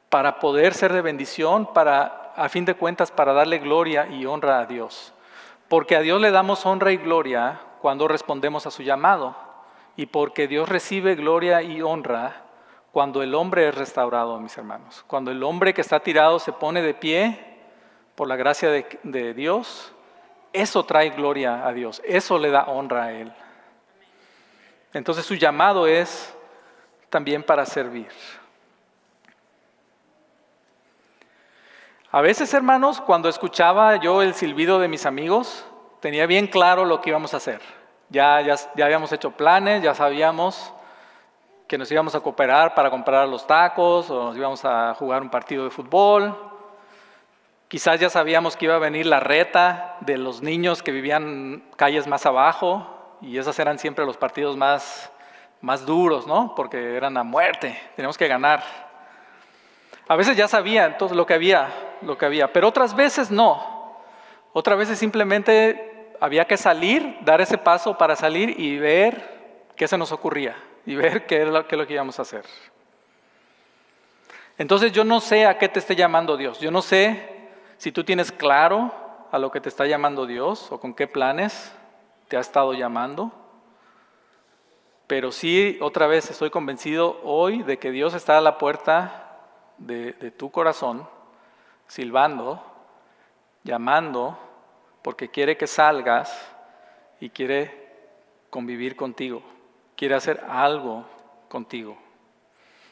para 0.09 0.39
poder 0.39 0.73
ser 0.73 0.93
de 0.93 1.03
bendición, 1.03 1.73
para, 1.73 2.33
a 2.37 2.49
fin 2.49 2.65
de 2.65 2.75
cuentas, 2.75 3.11
para 3.11 3.33
darle 3.33 3.59
gloria 3.59 4.07
y 4.07 4.25
honra 4.25 4.61
a 4.61 4.67
Dios. 4.67 5.13
Porque 5.69 5.97
a 5.97 6.01
Dios 6.01 6.21
le 6.21 6.31
damos 6.31 6.65
honra 6.65 6.93
y 6.93 6.99
gloria 6.99 7.61
cuando 7.87 8.09
respondemos 8.09 8.67
a 8.67 8.73
su 8.73 8.83
llamado 8.83 9.37
y 9.95 10.07
porque 10.07 10.49
Dios 10.49 10.69
recibe 10.69 11.15
gloria 11.15 11.63
y 11.63 11.83
honra 11.83 12.43
cuando 12.91 13.23
el 13.23 13.33
hombre 13.33 13.69
es 13.69 13.77
restaurado, 13.77 14.41
mis 14.41 14.59
hermanos. 14.59 15.05
Cuando 15.07 15.31
el 15.31 15.41
hombre 15.45 15.73
que 15.73 15.83
está 15.83 16.01
tirado 16.01 16.41
se 16.41 16.53
pone 16.53 16.83
de 16.83 16.95
pie 16.95 17.39
por 18.17 18.27
la 18.27 18.35
gracia 18.35 18.71
de, 18.71 19.35
Dios, 19.35 19.93
eso 20.53 20.85
trae 20.85 21.11
gloria 21.11 21.65
a 21.65 21.73
Dios, 21.73 22.03
eso 22.05 22.41
le 22.41 22.51
da 22.51 22.65
honra 22.65 23.05
a 23.05 23.13
Él. 23.13 23.33
Entonces 24.93 25.25
su 25.25 25.37
llamado 25.37 25.87
es 25.87 26.37
también 27.09 27.45
para 27.45 27.65
servir. 27.65 28.11
A 32.11 32.21
veces, 32.21 32.53
hermanos, 32.53 33.01
cuando 33.01 33.29
escuchaba 33.29 33.95
yo 33.95 34.23
el 34.23 34.35
silbido 34.35 34.81
de 34.81 34.89
mis 34.89 35.07
amigos, 35.07 35.65
tenía 36.01 36.27
bien 36.27 36.49
claro 36.49 36.85
lo 36.85 37.01
que 37.01 37.11
íbamos 37.11 37.33
a 37.33 37.37
hacer. 37.37 37.76
Ya, 38.09 38.41
ya, 38.41 38.85
habíamos 38.85 39.13
hecho 39.13 39.33
planes, 39.33 39.83
ya 39.83 39.95
sabíamos 39.95 40.73
que 41.67 41.77
nos 41.77 41.91
íbamos 41.91 42.15
a 42.15 42.21
cooperar 42.21 42.75
para 42.75 42.91
comprar 42.91 43.27
los 43.27 43.47
tacos 43.47 44.09
o 44.11 44.27
nos 44.27 44.37
íbamos 44.37 44.65
a 44.65 44.95
jugar 44.95 45.23
un 45.23 45.31
partido 45.31 45.65
de 45.65 45.71
fútbol. 45.71 46.37
Quizás 47.67 47.99
ya 47.99 48.09
sabíamos 48.09 48.57
que 48.57 48.67
iba 48.67 48.77
a 48.77 48.79
venir 48.79 49.07
la 49.07 49.19
reta 49.19 49.97
de 50.01 50.19
los 50.19 50.41
niños 50.41 50.85
que 50.85 50.93
vivían 50.93 51.65
calles 51.75 52.07
más 52.07 52.25
abajo 52.25 52.87
y 53.21 53.39
esos 53.39 53.59
eran 53.59 53.81
siempre 53.81 54.07
los 54.07 54.17
partidos 54.17 54.57
más, 54.57 55.11
más 55.61 55.85
duros, 55.85 56.29
¿no? 56.29 56.55
Porque 56.55 56.97
eran 56.97 57.17
a 57.17 57.25
muerte, 57.25 57.77
teníamos 57.97 58.17
que 58.17 58.29
ganar. 58.29 58.63
A 60.07 60.15
veces 60.15 60.37
ya 60.37 60.47
sabían 60.47 60.97
todo 60.99 61.15
lo 61.17 61.27
que 61.27 61.35
había, 61.35 61.69
lo 62.03 62.17
que 62.17 62.27
había, 62.27 62.53
pero 62.53 62.69
otras 62.69 62.95
veces 62.95 63.33
no. 63.33 63.99
Otras 64.53 64.79
veces 64.79 64.99
simplemente 65.01 65.96
había 66.21 66.47
que 66.47 66.57
salir, 66.57 67.19
dar 67.23 67.41
ese 67.41 67.59
paso 67.59 67.97
para 67.97 68.17
salir 68.17 68.59
y 68.59 68.79
ver 68.79 69.69
qué 69.77 69.87
se 69.89 69.99
nos 69.99 70.13
ocurría 70.13 70.57
y 70.85 70.95
ver 70.95 71.27
qué 71.27 71.43
es 71.43 71.49
lo, 71.49 71.67
que 71.67 71.93
íbamos 71.93 72.19
a 72.19 72.23
hacer. 72.23 72.45
Entonces 74.59 74.93
yo 74.93 75.05
no 75.05 75.21
sé 75.21 75.47
a 75.47 75.59
qué 75.59 75.69
te 75.69 75.81
esté 75.81 75.97
llamando 75.97 76.37
Dios. 76.37 76.61
Yo 76.61 76.71
no 76.71 76.83
sé 76.83 77.49
si 77.77 77.93
tú 77.93 78.05
tienes 78.05 78.33
claro 78.33 78.95
a 79.31 79.39
lo 79.39 79.51
que 79.51 79.61
te 79.61 79.69
está 79.69 79.87
llamando 79.87 80.27
Dios 80.27 80.71
o 80.73 80.81
con 80.81 80.95
qué 80.95 81.07
planes 81.07 81.75
te 82.29 82.37
ha 82.37 82.41
estado 82.41 82.73
llamando. 82.73 83.33
Pero 85.07 85.31
sí, 85.31 85.79
otra 85.81 86.07
vez 86.07 86.31
estoy 86.31 86.51
convencido 86.51 87.21
hoy 87.23 87.63
de 87.63 87.79
que 87.79 87.91
Dios 87.91 88.15
está 88.15 88.39
a 88.39 88.41
la 88.41 88.59
puerta 88.59 89.23
de 89.79 90.13
tu 90.37 90.51
corazón, 90.51 91.07
silbando, 91.87 92.65
llamando 93.63 94.39
porque 95.07 95.29
quiere 95.29 95.57
que 95.57 95.69
salgas 95.69 96.37
y 97.21 97.31
quiere 97.31 97.71
convivir 98.51 98.97
contigo, 98.97 99.41
quiere 99.95 100.17
hacer 100.17 100.45
algo 100.49 101.07
contigo. 101.49 101.97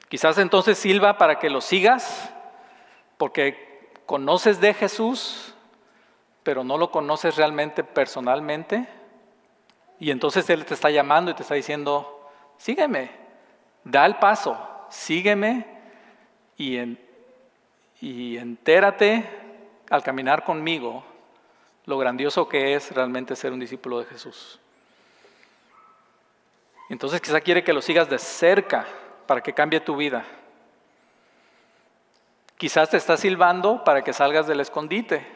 Quizás 0.09 0.38
entonces 0.38 0.79
sirva 0.79 1.18
para 1.18 1.40
que 1.40 1.50
lo 1.50 1.61
sigas, 1.61 2.33
porque 3.16 3.90
conoces 4.07 4.61
de 4.61 4.74
Jesús, 4.74 5.57
pero 6.44 6.62
no 6.62 6.79
lo 6.79 6.92
conoces 6.92 7.35
realmente 7.35 7.83
personalmente. 7.83 8.87
Y 9.98 10.12
entonces 10.12 10.48
Él 10.50 10.64
te 10.64 10.74
está 10.74 10.90
llamando 10.90 11.33
y 11.33 11.35
te 11.35 11.42
está 11.42 11.57
diciendo, 11.57 12.31
sígueme, 12.59 13.11
da 13.83 14.07
el 14.07 14.18
paso, 14.18 14.57
sígueme 14.88 15.66
y 16.57 16.79
entérate 18.38 19.29
al 19.90 20.05
caminar 20.05 20.44
conmigo 20.44 21.03
lo 21.87 21.99
grandioso 21.99 22.49
que 22.49 22.75
es 22.75 22.90
realmente 22.92 23.37
ser 23.37 23.53
un 23.53 23.61
discípulo 23.61 23.99
de 23.99 24.07
Jesús. 24.07 24.59
Entonces 26.88 27.20
quizá 27.20 27.40
quiere 27.40 27.64
que 27.64 27.73
lo 27.73 27.83
sigas 27.83 28.09
de 28.09 28.18
cerca 28.18 28.87
para 29.27 29.42
que 29.42 29.53
cambie 29.53 29.81
tu 29.81 29.97
vida. 29.97 30.25
Quizás 32.57 32.90
te 32.90 32.97
está 32.97 33.16
silbando 33.16 33.85
para 33.85 34.03
que 34.03 34.12
salgas 34.12 34.47
del 34.47 34.61
escondite, 34.61 35.27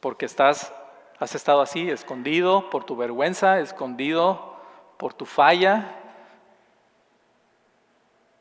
porque 0.00 0.26
estás, 0.26 0.72
has 1.18 1.34
estado 1.34 1.60
así, 1.60 1.90
escondido 1.90 2.70
por 2.70 2.84
tu 2.84 2.96
vergüenza, 2.96 3.58
escondido 3.60 4.56
por 4.96 5.12
tu 5.12 5.26
falla, 5.26 5.96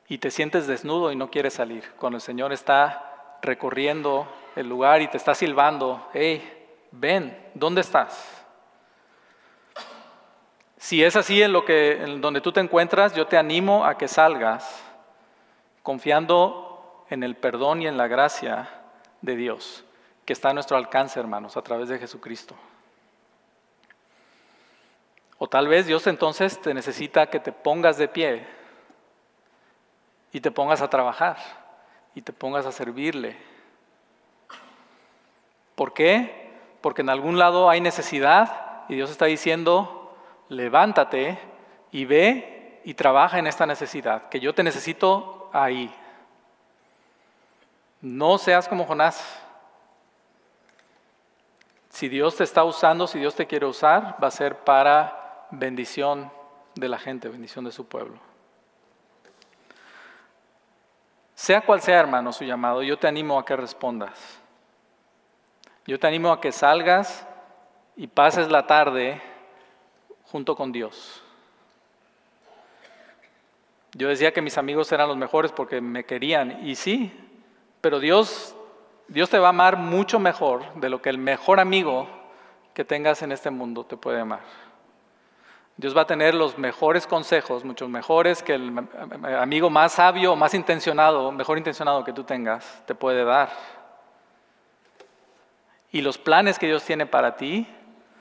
y 0.08 0.20
te 0.20 0.30
sientes 0.30 0.68
desnudo 0.68 1.12
y 1.12 1.16
no 1.16 1.32
quieres 1.32 1.56
salir, 1.56 1.92
cuando 1.98 2.18
el 2.18 2.22
Señor 2.22 2.54
está 2.54 3.40
recorriendo 3.42 4.28
el 4.56 4.68
lugar 4.70 5.02
y 5.02 5.08
te 5.08 5.18
está 5.18 5.36
silbando, 5.36 6.08
hey, 6.14 6.68
ven, 6.92 7.38
¿dónde 7.54 7.82
estás? 7.82 8.46
Si 10.78 11.04
es 11.04 11.16
así 11.16 11.42
en 11.42 11.52
lo 11.52 11.66
que 11.66 12.04
en 12.04 12.22
donde 12.22 12.42
tú 12.42 12.52
te 12.52 12.60
encuentras, 12.60 13.14
yo 13.16 13.28
te 13.28 13.38
animo 13.38 13.86
a 13.86 13.98
que 13.98 14.08
salgas 14.08 14.84
confiando 15.84 17.06
en 17.10 17.24
el 17.24 17.36
perdón 17.36 17.82
y 17.82 17.88
en 17.88 17.98
la 17.98 18.08
gracia 18.08 18.70
de 19.22 19.36
Dios, 19.36 19.84
que 20.26 20.34
está 20.34 20.50
a 20.50 20.54
nuestro 20.54 20.78
alcance, 20.78 21.20
hermanos, 21.20 21.58
a 21.58 21.62
través 21.62 21.90
de 21.90 22.00
Jesucristo. 22.00 22.56
O 25.38 25.48
tal 25.48 25.68
vez 25.68 25.86
Dios 25.86 26.08
entonces 26.08 26.62
te 26.62 26.74
necesita 26.74 27.28
que 27.28 27.40
te 27.40 27.52
pongas 27.52 27.98
de 27.98 28.08
pie 28.08 28.48
y 30.32 30.40
te 30.40 30.52
pongas 30.52 30.82
a 30.82 30.90
trabajar 30.90 31.38
y 32.14 32.22
te 32.22 32.32
pongas 32.32 32.66
a 32.66 32.72
servirle 32.72 33.55
¿Por 35.76 35.94
qué? 35.94 36.52
Porque 36.82 37.02
en 37.02 37.10
algún 37.10 37.38
lado 37.38 37.70
hay 37.70 37.82
necesidad 37.82 38.84
y 38.88 38.96
Dios 38.96 39.12
está 39.12 39.26
diciendo, 39.26 40.16
levántate 40.50 41.38
y 41.92 42.06
ve 42.06 42.82
y 42.86 42.94
trabaja 42.94 43.40
en 43.40 43.48
esta 43.48 43.66
necesidad, 43.66 44.30
que 44.30 44.40
yo 44.40 44.54
te 44.54 44.64
necesito 44.64 45.50
ahí. 45.52 45.94
No 48.02 48.38
seas 48.38 48.68
como 48.68 48.86
Jonás. 48.86 49.42
Si 51.90 52.10
Dios 52.10 52.36
te 52.36 52.44
está 52.44 52.64
usando, 52.64 53.08
si 53.08 53.20
Dios 53.20 53.36
te 53.36 53.48
quiere 53.48 53.66
usar, 53.66 54.18
va 54.22 54.28
a 54.28 54.32
ser 54.32 54.58
para 54.60 55.48
bendición 55.50 56.32
de 56.76 56.90
la 56.90 57.00
gente, 57.00 57.30
bendición 57.30 57.66
de 57.66 57.72
su 57.72 57.88
pueblo. 57.88 58.20
Sea 61.34 61.62
cual 61.62 61.82
sea, 61.82 62.00
hermano, 62.00 62.32
su 62.32 62.44
llamado, 62.44 62.84
yo 62.84 62.98
te 62.98 63.08
animo 63.08 63.40
a 63.40 63.46
que 63.46 63.56
respondas. 63.56 64.40
Yo 65.86 66.00
te 66.00 66.08
animo 66.08 66.32
a 66.32 66.42
que 66.42 66.52
salgas 66.52 67.28
y 67.96 68.08
pases 68.08 68.50
la 68.50 68.66
tarde 68.66 69.22
junto 70.24 70.56
con 70.56 70.72
Dios. 70.72 71.22
Yo 73.94 74.10
decía 74.10 74.34
que 74.34 74.42
mis 74.42 74.58
amigos 74.58 74.92
eran 74.92 75.08
los 75.08 75.16
mejores 75.16 75.52
porque 75.52 75.80
me 75.80 76.04
querían, 76.04 76.68
y 76.68 76.76
sí, 76.76 77.14
pero 77.80 78.00
Dios, 78.00 78.56
Dios 79.08 79.30
te 79.30 79.40
va 79.40 79.48
a 79.48 79.50
amar 79.50 79.78
mucho 79.78 80.20
mejor 80.20 80.74
de 80.74 80.90
lo 80.90 81.02
que 81.02 81.10
el 81.10 81.18
mejor 81.18 81.60
amigo 81.60 82.08
que 82.74 82.84
tengas 82.84 83.22
en 83.22 83.32
este 83.32 83.52
mundo 83.52 83.86
te 83.86 83.96
puede 83.96 84.20
amar. 84.20 84.42
Dios 85.78 85.96
va 85.96 86.02
a 86.02 86.08
tener 86.08 86.34
los 86.34 86.58
mejores 86.58 87.06
consejos, 87.06 87.64
muchos 87.64 87.90
mejores 87.90 88.42
que 88.42 88.56
el 88.56 88.74
amigo 89.38 89.70
más 89.70 89.94
sabio, 89.94 90.36
más 90.36 90.54
intencionado, 90.54 91.32
mejor 91.32 91.58
intencionado 91.58 92.04
que 92.04 92.12
tú 92.12 92.24
tengas, 92.24 92.82
te 92.86 92.96
puede 92.96 93.24
dar. 93.24 93.50
Y 95.96 96.02
los 96.02 96.18
planes 96.18 96.60
que 96.60 96.68
Dios 96.68 96.84
tiene 96.84 97.06
para 97.06 97.38
ti 97.38 97.66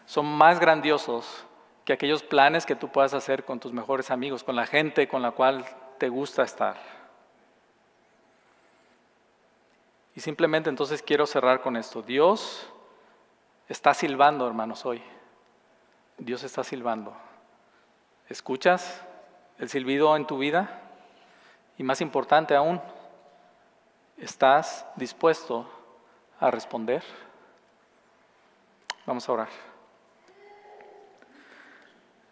son 0.06 0.26
más 0.26 0.60
grandiosos 0.60 1.44
que 1.84 1.92
aquellos 1.92 2.22
planes 2.22 2.66
que 2.66 2.76
tú 2.76 2.88
puedas 2.88 3.14
hacer 3.14 3.44
con 3.44 3.58
tus 3.58 3.72
mejores 3.72 4.12
amigos, 4.12 4.44
con 4.44 4.54
la 4.54 4.64
gente 4.64 5.08
con 5.08 5.22
la 5.22 5.32
cual 5.32 5.66
te 5.98 6.08
gusta 6.08 6.44
estar. 6.44 6.76
Y 10.14 10.20
simplemente 10.20 10.70
entonces 10.70 11.02
quiero 11.02 11.26
cerrar 11.26 11.62
con 11.62 11.74
esto. 11.76 12.00
Dios 12.00 12.70
está 13.68 13.92
silbando, 13.92 14.46
hermanos, 14.46 14.86
hoy. 14.86 15.02
Dios 16.16 16.44
está 16.44 16.62
silbando. 16.62 17.12
¿Escuchas 18.28 19.04
el 19.58 19.68
silbido 19.68 20.14
en 20.14 20.28
tu 20.28 20.38
vida? 20.38 20.80
Y 21.76 21.82
más 21.82 22.00
importante 22.00 22.54
aún, 22.54 22.80
¿estás 24.16 24.86
dispuesto 24.94 25.68
a 26.38 26.52
responder? 26.52 27.02
Vamos 29.06 29.28
a 29.28 29.32
orar. 29.32 29.48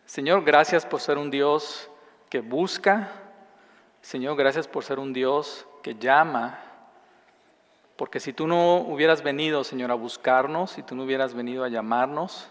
Señor, 0.06 0.44
gracias 0.44 0.86
por 0.86 1.00
ser 1.00 1.18
un 1.18 1.30
Dios 1.30 1.90
que 2.30 2.40
busca. 2.40 3.10
Señor, 4.00 4.36
gracias 4.36 4.66
por 4.66 4.84
ser 4.84 4.98
un 4.98 5.12
Dios 5.12 5.66
que 5.82 5.94
llama. 5.94 6.58
Porque 7.96 8.20
si 8.20 8.32
tú 8.32 8.46
no 8.46 8.78
hubieras 8.78 9.22
venido, 9.22 9.64
Señor, 9.64 9.90
a 9.90 9.94
buscarnos, 9.94 10.72
si 10.72 10.82
tú 10.82 10.94
no 10.94 11.04
hubieras 11.04 11.34
venido 11.34 11.62
a 11.62 11.68
llamarnos, 11.68 12.48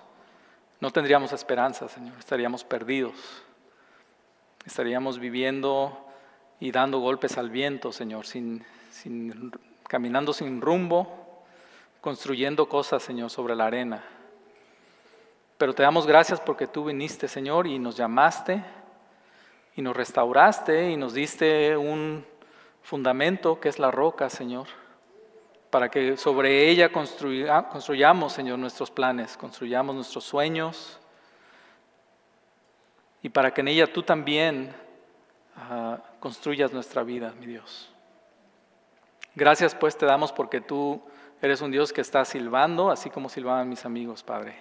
no 0.80 0.92
tendríamos 0.92 1.34
esperanza, 1.34 1.88
Señor, 1.88 2.18
estaríamos 2.18 2.64
perdidos. 2.64 3.44
Estaríamos 4.66 5.20
viviendo 5.20 6.08
y 6.60 6.72
dando 6.72 7.00
golpes 7.00 7.38
al 7.38 7.50
viento, 7.50 7.92
Señor, 7.92 8.28
sin, 8.28 8.64
sin, 8.92 9.52
caminando 9.88 10.32
sin 10.34 10.62
rumbo, 10.62 11.21
construyendo 12.02 12.68
cosas, 12.68 13.04
Señor, 13.04 13.30
sobre 13.30 13.56
la 13.56 13.68
arena. 13.68 14.04
Pero 15.58 15.74
te 15.74 15.84
damos 15.84 16.06
gracias 16.06 16.42
porque 16.42 16.68
tú 16.68 16.86
viniste, 16.86 17.28
Señor, 17.28 17.68
y 17.68 17.80
nos 17.80 17.96
llamaste, 17.96 18.64
y 19.76 19.82
nos 19.82 19.96
restauraste, 19.96 20.92
y 20.92 20.98
nos 20.98 21.14
diste 21.14 21.78
un 21.78 22.26
fundamento 22.82 23.60
que 23.60 23.70
es 23.70 23.80
la 23.80 23.92
roca, 23.92 24.30
Señor 24.30 24.68
para 25.72 25.90
que 25.90 26.18
sobre 26.18 26.70
ella 26.70 26.92
construyamos, 26.92 28.34
Señor, 28.34 28.60
nuestros 28.60 28.92
planes, 28.92 29.38
construyamos 29.38 29.96
nuestros 29.96 30.26
sueños 30.26 31.00
y 33.24 33.30
para 33.30 33.54
que 33.54 33.62
en 33.62 33.70
ella 33.70 33.92
tú 33.92 34.04
también 34.04 34.76
ah, 35.56 35.98
construyas 36.20 36.74
nuestra 36.74 37.04
vida, 37.04 37.34
mi 37.40 37.46
Dios. 37.46 37.90
Gracias 39.34 39.74
pues 39.74 39.98
te 39.98 40.06
damos 40.06 40.34
porque 40.34 40.60
tú 40.60 41.02
eres 41.42 41.62
un 41.62 41.72
Dios 41.72 41.92
que 41.92 42.02
está 42.02 42.24
silbando, 42.26 42.92
así 42.92 43.10
como 43.10 43.30
silbaban 43.30 43.70
mis 43.70 43.86
amigos, 43.86 44.24
Padre. 44.24 44.56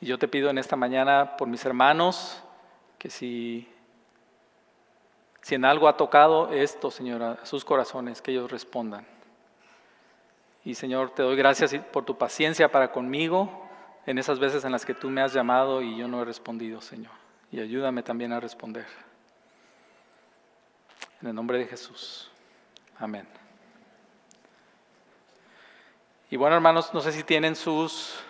Y 0.00 0.06
yo 0.06 0.18
te 0.18 0.28
pido 0.28 0.50
en 0.50 0.58
esta 0.58 0.76
mañana 0.76 1.36
por 1.36 1.48
mis 1.48 1.64
hermanos 1.64 2.42
que 2.98 3.10
si, 3.10 3.68
si 5.40 5.54
en 5.54 5.64
algo 5.64 5.88
ha 5.88 5.96
tocado 5.96 6.52
esto, 6.52 6.90
Señor, 6.90 7.38
sus 7.44 7.64
corazones, 7.64 8.22
que 8.22 8.32
ellos 8.32 8.50
respondan. 8.50 9.06
Y 10.64 10.74
Señor, 10.74 11.10
te 11.10 11.22
doy 11.22 11.36
gracias 11.36 11.74
por 11.92 12.04
tu 12.04 12.18
paciencia 12.18 12.70
para 12.70 12.92
conmigo 12.92 13.66
en 14.06 14.18
esas 14.18 14.38
veces 14.38 14.64
en 14.64 14.72
las 14.72 14.84
que 14.84 14.94
tú 14.94 15.10
me 15.10 15.20
has 15.20 15.32
llamado 15.32 15.82
y 15.82 15.96
yo 15.96 16.08
no 16.08 16.22
he 16.22 16.24
respondido, 16.24 16.80
Señor. 16.80 17.12
Y 17.50 17.60
ayúdame 17.60 18.02
también 18.02 18.32
a 18.32 18.40
responder. 18.40 18.86
En 21.22 21.28
el 21.28 21.34
nombre 21.34 21.58
de 21.58 21.66
Jesús. 21.66 22.30
Amén. 22.98 23.26
Y 26.30 26.36
bueno, 26.36 26.56
hermanos, 26.56 26.92
no 26.92 27.00
sé 27.00 27.12
si 27.12 27.24
tienen 27.24 27.56
sus, 27.56 28.20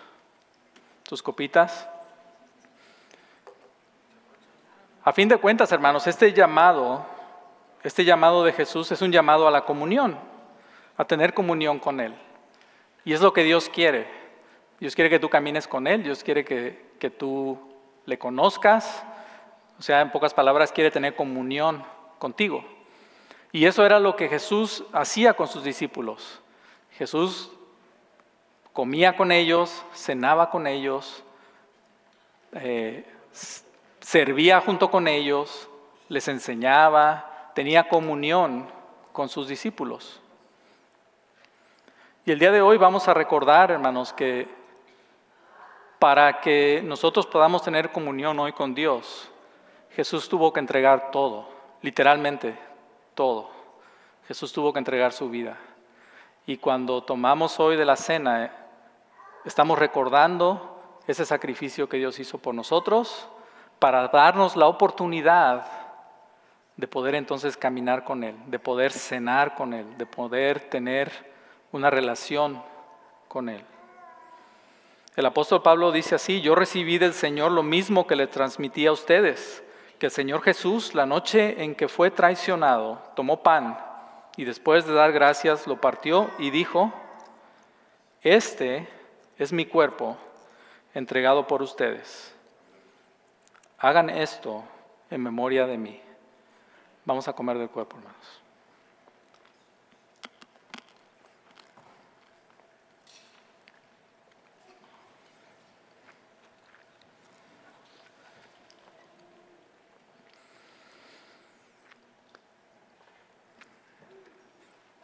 sus 1.03 1.21
copitas. 1.21 1.87
A 5.03 5.11
fin 5.11 5.27
de 5.27 5.35
cuentas, 5.35 5.69
hermanos, 5.73 6.07
este 6.07 6.31
llamado, 6.31 7.05
este 7.83 8.05
llamado 8.05 8.45
de 8.45 8.53
Jesús 8.53 8.89
es 8.91 9.01
un 9.01 9.11
llamado 9.11 9.47
a 9.47 9.51
la 9.51 9.65
comunión 9.65 10.17
a 10.95 11.03
tener 11.03 11.33
comunión 11.33 11.79
con 11.79 11.99
Él. 11.99 12.15
Y 13.03 13.11
es 13.11 13.21
lo 13.21 13.33
que 13.33 13.43
Dios 13.43 13.69
quiere. 13.69 14.07
Dios 14.79 14.95
quiere 14.95 15.09
que 15.09 15.19
tú 15.19 15.29
camines 15.29 15.67
con 15.67 15.85
Él, 15.85 16.03
Dios 16.03 16.23
quiere 16.23 16.45
que, 16.45 16.91
que 16.99 17.09
tú 17.09 17.59
le 18.05 18.17
conozcas. 18.17 19.03
O 19.77 19.81
sea, 19.81 19.99
en 19.99 20.11
pocas 20.11 20.33
palabras, 20.33 20.71
quiere 20.71 20.89
tener 20.89 21.15
comunión 21.15 21.83
contigo. 22.17 22.63
Y 23.51 23.65
eso 23.65 23.85
era 23.85 23.99
lo 23.99 24.15
que 24.15 24.29
Jesús 24.29 24.85
hacía 24.93 25.33
con 25.33 25.47
sus 25.47 25.63
discípulos. 25.65 26.41
Jesús 26.91 27.51
comía 28.73 29.15
con 29.15 29.31
ellos, 29.31 29.83
cenaba 29.93 30.49
con 30.49 30.67
ellos, 30.67 31.23
eh, 32.53 33.05
servía 33.99 34.61
junto 34.61 34.89
con 34.89 35.07
ellos, 35.07 35.69
les 36.07 36.27
enseñaba, 36.27 37.51
tenía 37.53 37.87
comunión 37.87 38.67
con 39.11 39.29
sus 39.29 39.47
discípulos. 39.47 40.21
Y 42.25 42.31
el 42.31 42.39
día 42.39 42.51
de 42.51 42.61
hoy 42.61 42.77
vamos 42.77 43.07
a 43.07 43.13
recordar, 43.13 43.71
hermanos, 43.71 44.13
que 44.13 44.47
para 45.99 46.39
que 46.39 46.81
nosotros 46.83 47.27
podamos 47.27 47.61
tener 47.61 47.91
comunión 47.91 48.39
hoy 48.39 48.53
con 48.53 48.73
Dios, 48.73 49.29
Jesús 49.91 50.29
tuvo 50.29 50.53
que 50.53 50.59
entregar 50.59 51.11
todo, 51.11 51.49
literalmente 51.81 52.57
todo. 53.15 53.49
Jesús 54.27 54.53
tuvo 54.53 54.71
que 54.71 54.79
entregar 54.79 55.11
su 55.11 55.29
vida. 55.29 55.57
Y 56.45 56.57
cuando 56.57 57.03
tomamos 57.03 57.59
hoy 57.59 57.75
de 57.75 57.85
la 57.85 57.95
cena, 57.95 58.51
estamos 59.45 59.77
recordando 59.77 60.99
ese 61.07 61.25
sacrificio 61.25 61.89
que 61.89 61.97
Dios 61.97 62.19
hizo 62.19 62.37
por 62.37 62.53
nosotros 62.53 63.27
para 63.79 64.07
darnos 64.07 64.55
la 64.55 64.67
oportunidad 64.67 65.65
de 66.77 66.87
poder 66.87 67.15
entonces 67.15 67.57
caminar 67.57 68.03
con 68.03 68.23
Él, 68.23 68.35
de 68.47 68.59
poder 68.59 68.91
cenar 68.91 69.55
con 69.55 69.73
Él, 69.73 69.97
de 69.97 70.05
poder 70.05 70.69
tener 70.69 71.11
una 71.71 71.89
relación 71.89 72.61
con 73.27 73.49
Él. 73.49 73.63
El 75.15 75.25
apóstol 75.25 75.61
Pablo 75.61 75.91
dice 75.91 76.15
así, 76.15 76.41
yo 76.41 76.55
recibí 76.55 76.97
del 76.97 77.13
Señor 77.13 77.51
lo 77.51 77.63
mismo 77.63 78.07
que 78.07 78.15
le 78.15 78.27
transmití 78.27 78.85
a 78.87 78.91
ustedes, 78.91 79.63
que 79.97 80.05
el 80.05 80.11
Señor 80.11 80.41
Jesús, 80.41 80.95
la 80.95 81.05
noche 81.05 81.61
en 81.63 81.75
que 81.75 81.89
fue 81.89 82.11
traicionado, 82.11 83.01
tomó 83.15 83.43
pan 83.43 83.77
y 84.39 84.45
después 84.45 84.85
de 84.85 84.93
dar 84.93 85.11
gracias 85.11 85.67
lo 85.67 85.81
partió 85.81 86.31
y 86.37 86.49
dijo, 86.49 86.93
este 88.21 88.87
es 89.37 89.51
mi 89.51 89.65
cuerpo 89.65 90.15
entregado 90.93 91.45
por 91.45 91.61
ustedes. 91.61 92.33
Hagan 93.79 94.09
esto 94.09 94.63
en 95.09 95.21
memoria 95.23 95.67
de 95.67 95.77
mí. 95.77 96.01
Vamos 97.03 97.27
a 97.27 97.33
comer 97.33 97.57
del 97.57 97.69
cuerpo, 97.69 97.97
hermanos. 97.97 98.41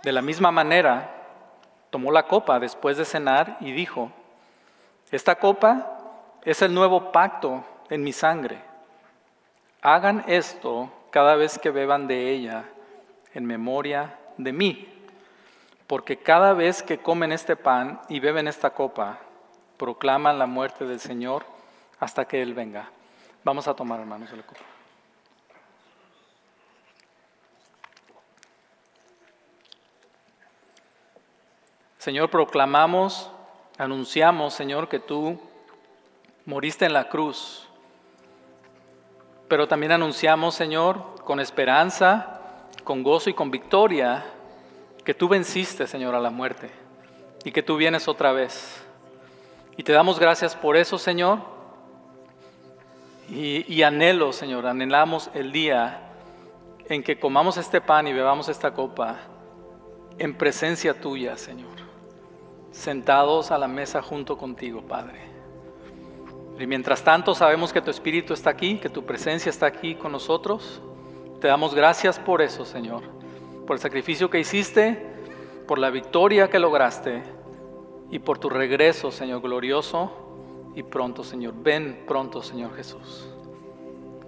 De 0.06 0.12
la 0.12 0.22
misma 0.22 0.52
manera, 0.52 1.10
tomó 1.90 2.12
la 2.12 2.28
copa 2.28 2.60
después 2.60 2.96
de 2.96 3.06
cenar 3.06 3.58
y 3.60 3.72
dijo, 3.72 4.12
esta 5.10 5.34
copa 5.34 5.98
es 6.44 6.62
el 6.62 6.76
nuevo 6.76 7.12
pacto 7.12 7.64
en 7.90 8.04
mi 8.04 8.14
sangre. 8.14 8.60
Hagan 9.82 10.24
esto 10.28 10.92
cada 11.10 11.36
vez 11.36 11.58
que 11.58 11.72
beban 11.72 12.06
de 12.06 12.30
ella 12.30 12.66
en 13.34 13.48
memoria 13.48 14.16
de 14.38 14.54
mí, 14.54 14.88
porque 15.88 16.18
cada 16.18 16.54
vez 16.54 16.84
que 16.84 17.00
comen 17.00 17.32
este 17.32 17.56
pan 17.56 18.00
y 18.08 18.20
beben 18.20 18.48
esta 18.48 18.70
copa, 18.70 19.18
proclaman 19.78 20.38
la 20.38 20.46
muerte 20.46 20.86
del 20.86 21.00
Señor 21.00 21.48
hasta 22.00 22.26
que 22.26 22.44
Él 22.44 22.54
venga. 22.54 22.92
Vamos 23.44 23.68
a 23.68 23.74
tomar, 23.74 24.02
hermanos, 24.02 24.32
la 24.32 24.44
copa. 24.44 24.75
Señor, 32.06 32.30
proclamamos, 32.30 33.32
anunciamos, 33.80 34.54
Señor, 34.54 34.90
que 34.90 35.00
tú 35.00 35.40
moriste 36.46 36.86
en 36.86 36.94
la 36.94 37.10
cruz. 37.10 37.68
Pero 39.48 39.68
también 39.68 39.92
anunciamos, 39.92 40.54
Señor, 40.54 41.16
con 41.24 41.40
esperanza, 41.40 42.42
con 42.84 43.02
gozo 43.02 43.32
y 43.32 43.34
con 43.34 43.50
victoria, 43.50 44.24
que 45.04 45.16
tú 45.16 45.28
venciste, 45.28 45.88
Señor, 45.88 46.14
a 46.14 46.20
la 46.20 46.30
muerte 46.30 46.70
y 47.44 47.52
que 47.52 47.64
tú 47.64 47.76
vienes 47.76 48.08
otra 48.08 48.32
vez. 48.32 48.86
Y 49.76 49.82
te 49.82 49.92
damos 49.92 50.20
gracias 50.20 50.56
por 50.56 50.78
eso, 50.78 51.00
Señor. 51.00 51.40
Y, 53.30 53.82
anhelo, 53.82 54.32
Señor, 54.32 54.68
anhelamos 54.68 55.32
el 55.34 55.52
día 55.52 56.02
en 56.88 57.02
que 57.02 57.18
comamos 57.18 57.58
este 57.58 57.82
pan 57.82 58.08
y 58.08 58.14
bebamos 58.14 58.48
esta 58.48 58.76
copa 58.76 59.18
en 60.20 60.38
presencia 60.38 60.94
tuya, 60.94 61.36
Señor, 61.36 61.75
sentados 62.76 63.52
a 63.52 63.58
la 63.58 63.68
mesa 63.68 64.02
junto 64.02 64.38
contigo, 64.38 64.82
Padre. 64.82 65.20
Y 66.60 66.68
mientras 66.68 67.04
tanto 67.04 67.34
sabemos 67.34 67.74
que 67.74 67.82
tu 67.82 67.90
Espíritu 67.90 68.34
está 68.34 68.50
aquí, 68.50 68.78
que 68.78 68.90
tu 68.90 69.04
presencia 69.06 69.50
está 69.50 69.66
aquí 69.66 69.96
con 69.96 70.12
nosotros. 70.12 70.82
Te 71.40 71.48
damos 71.48 71.74
gracias 71.74 72.20
por 72.20 72.42
eso, 72.42 72.66
Señor, 72.66 73.04
por 73.66 73.76
el 73.76 73.82
sacrificio 73.82 74.30
que 74.30 74.40
hiciste, 74.40 75.06
por 75.68 75.80
la 75.80 75.90
victoria 75.90 76.50
que 76.50 76.60
lograste 76.60 77.24
y 78.12 78.20
por 78.20 78.38
tu 78.38 78.50
regreso, 78.50 79.12
Señor, 79.12 79.42
glorioso 79.42 80.12
y 80.76 80.84
pronto, 80.84 81.24
Señor. 81.24 81.54
Ven 81.58 82.04
pronto, 82.08 82.42
Señor 82.42 82.76
Jesús. 82.76 83.30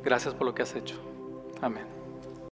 Gracias 0.03 0.33
por 0.33 0.47
lo 0.47 0.55
que 0.55 0.63
has 0.63 0.75
hecho. 0.75 0.95
Amén. 1.61 1.96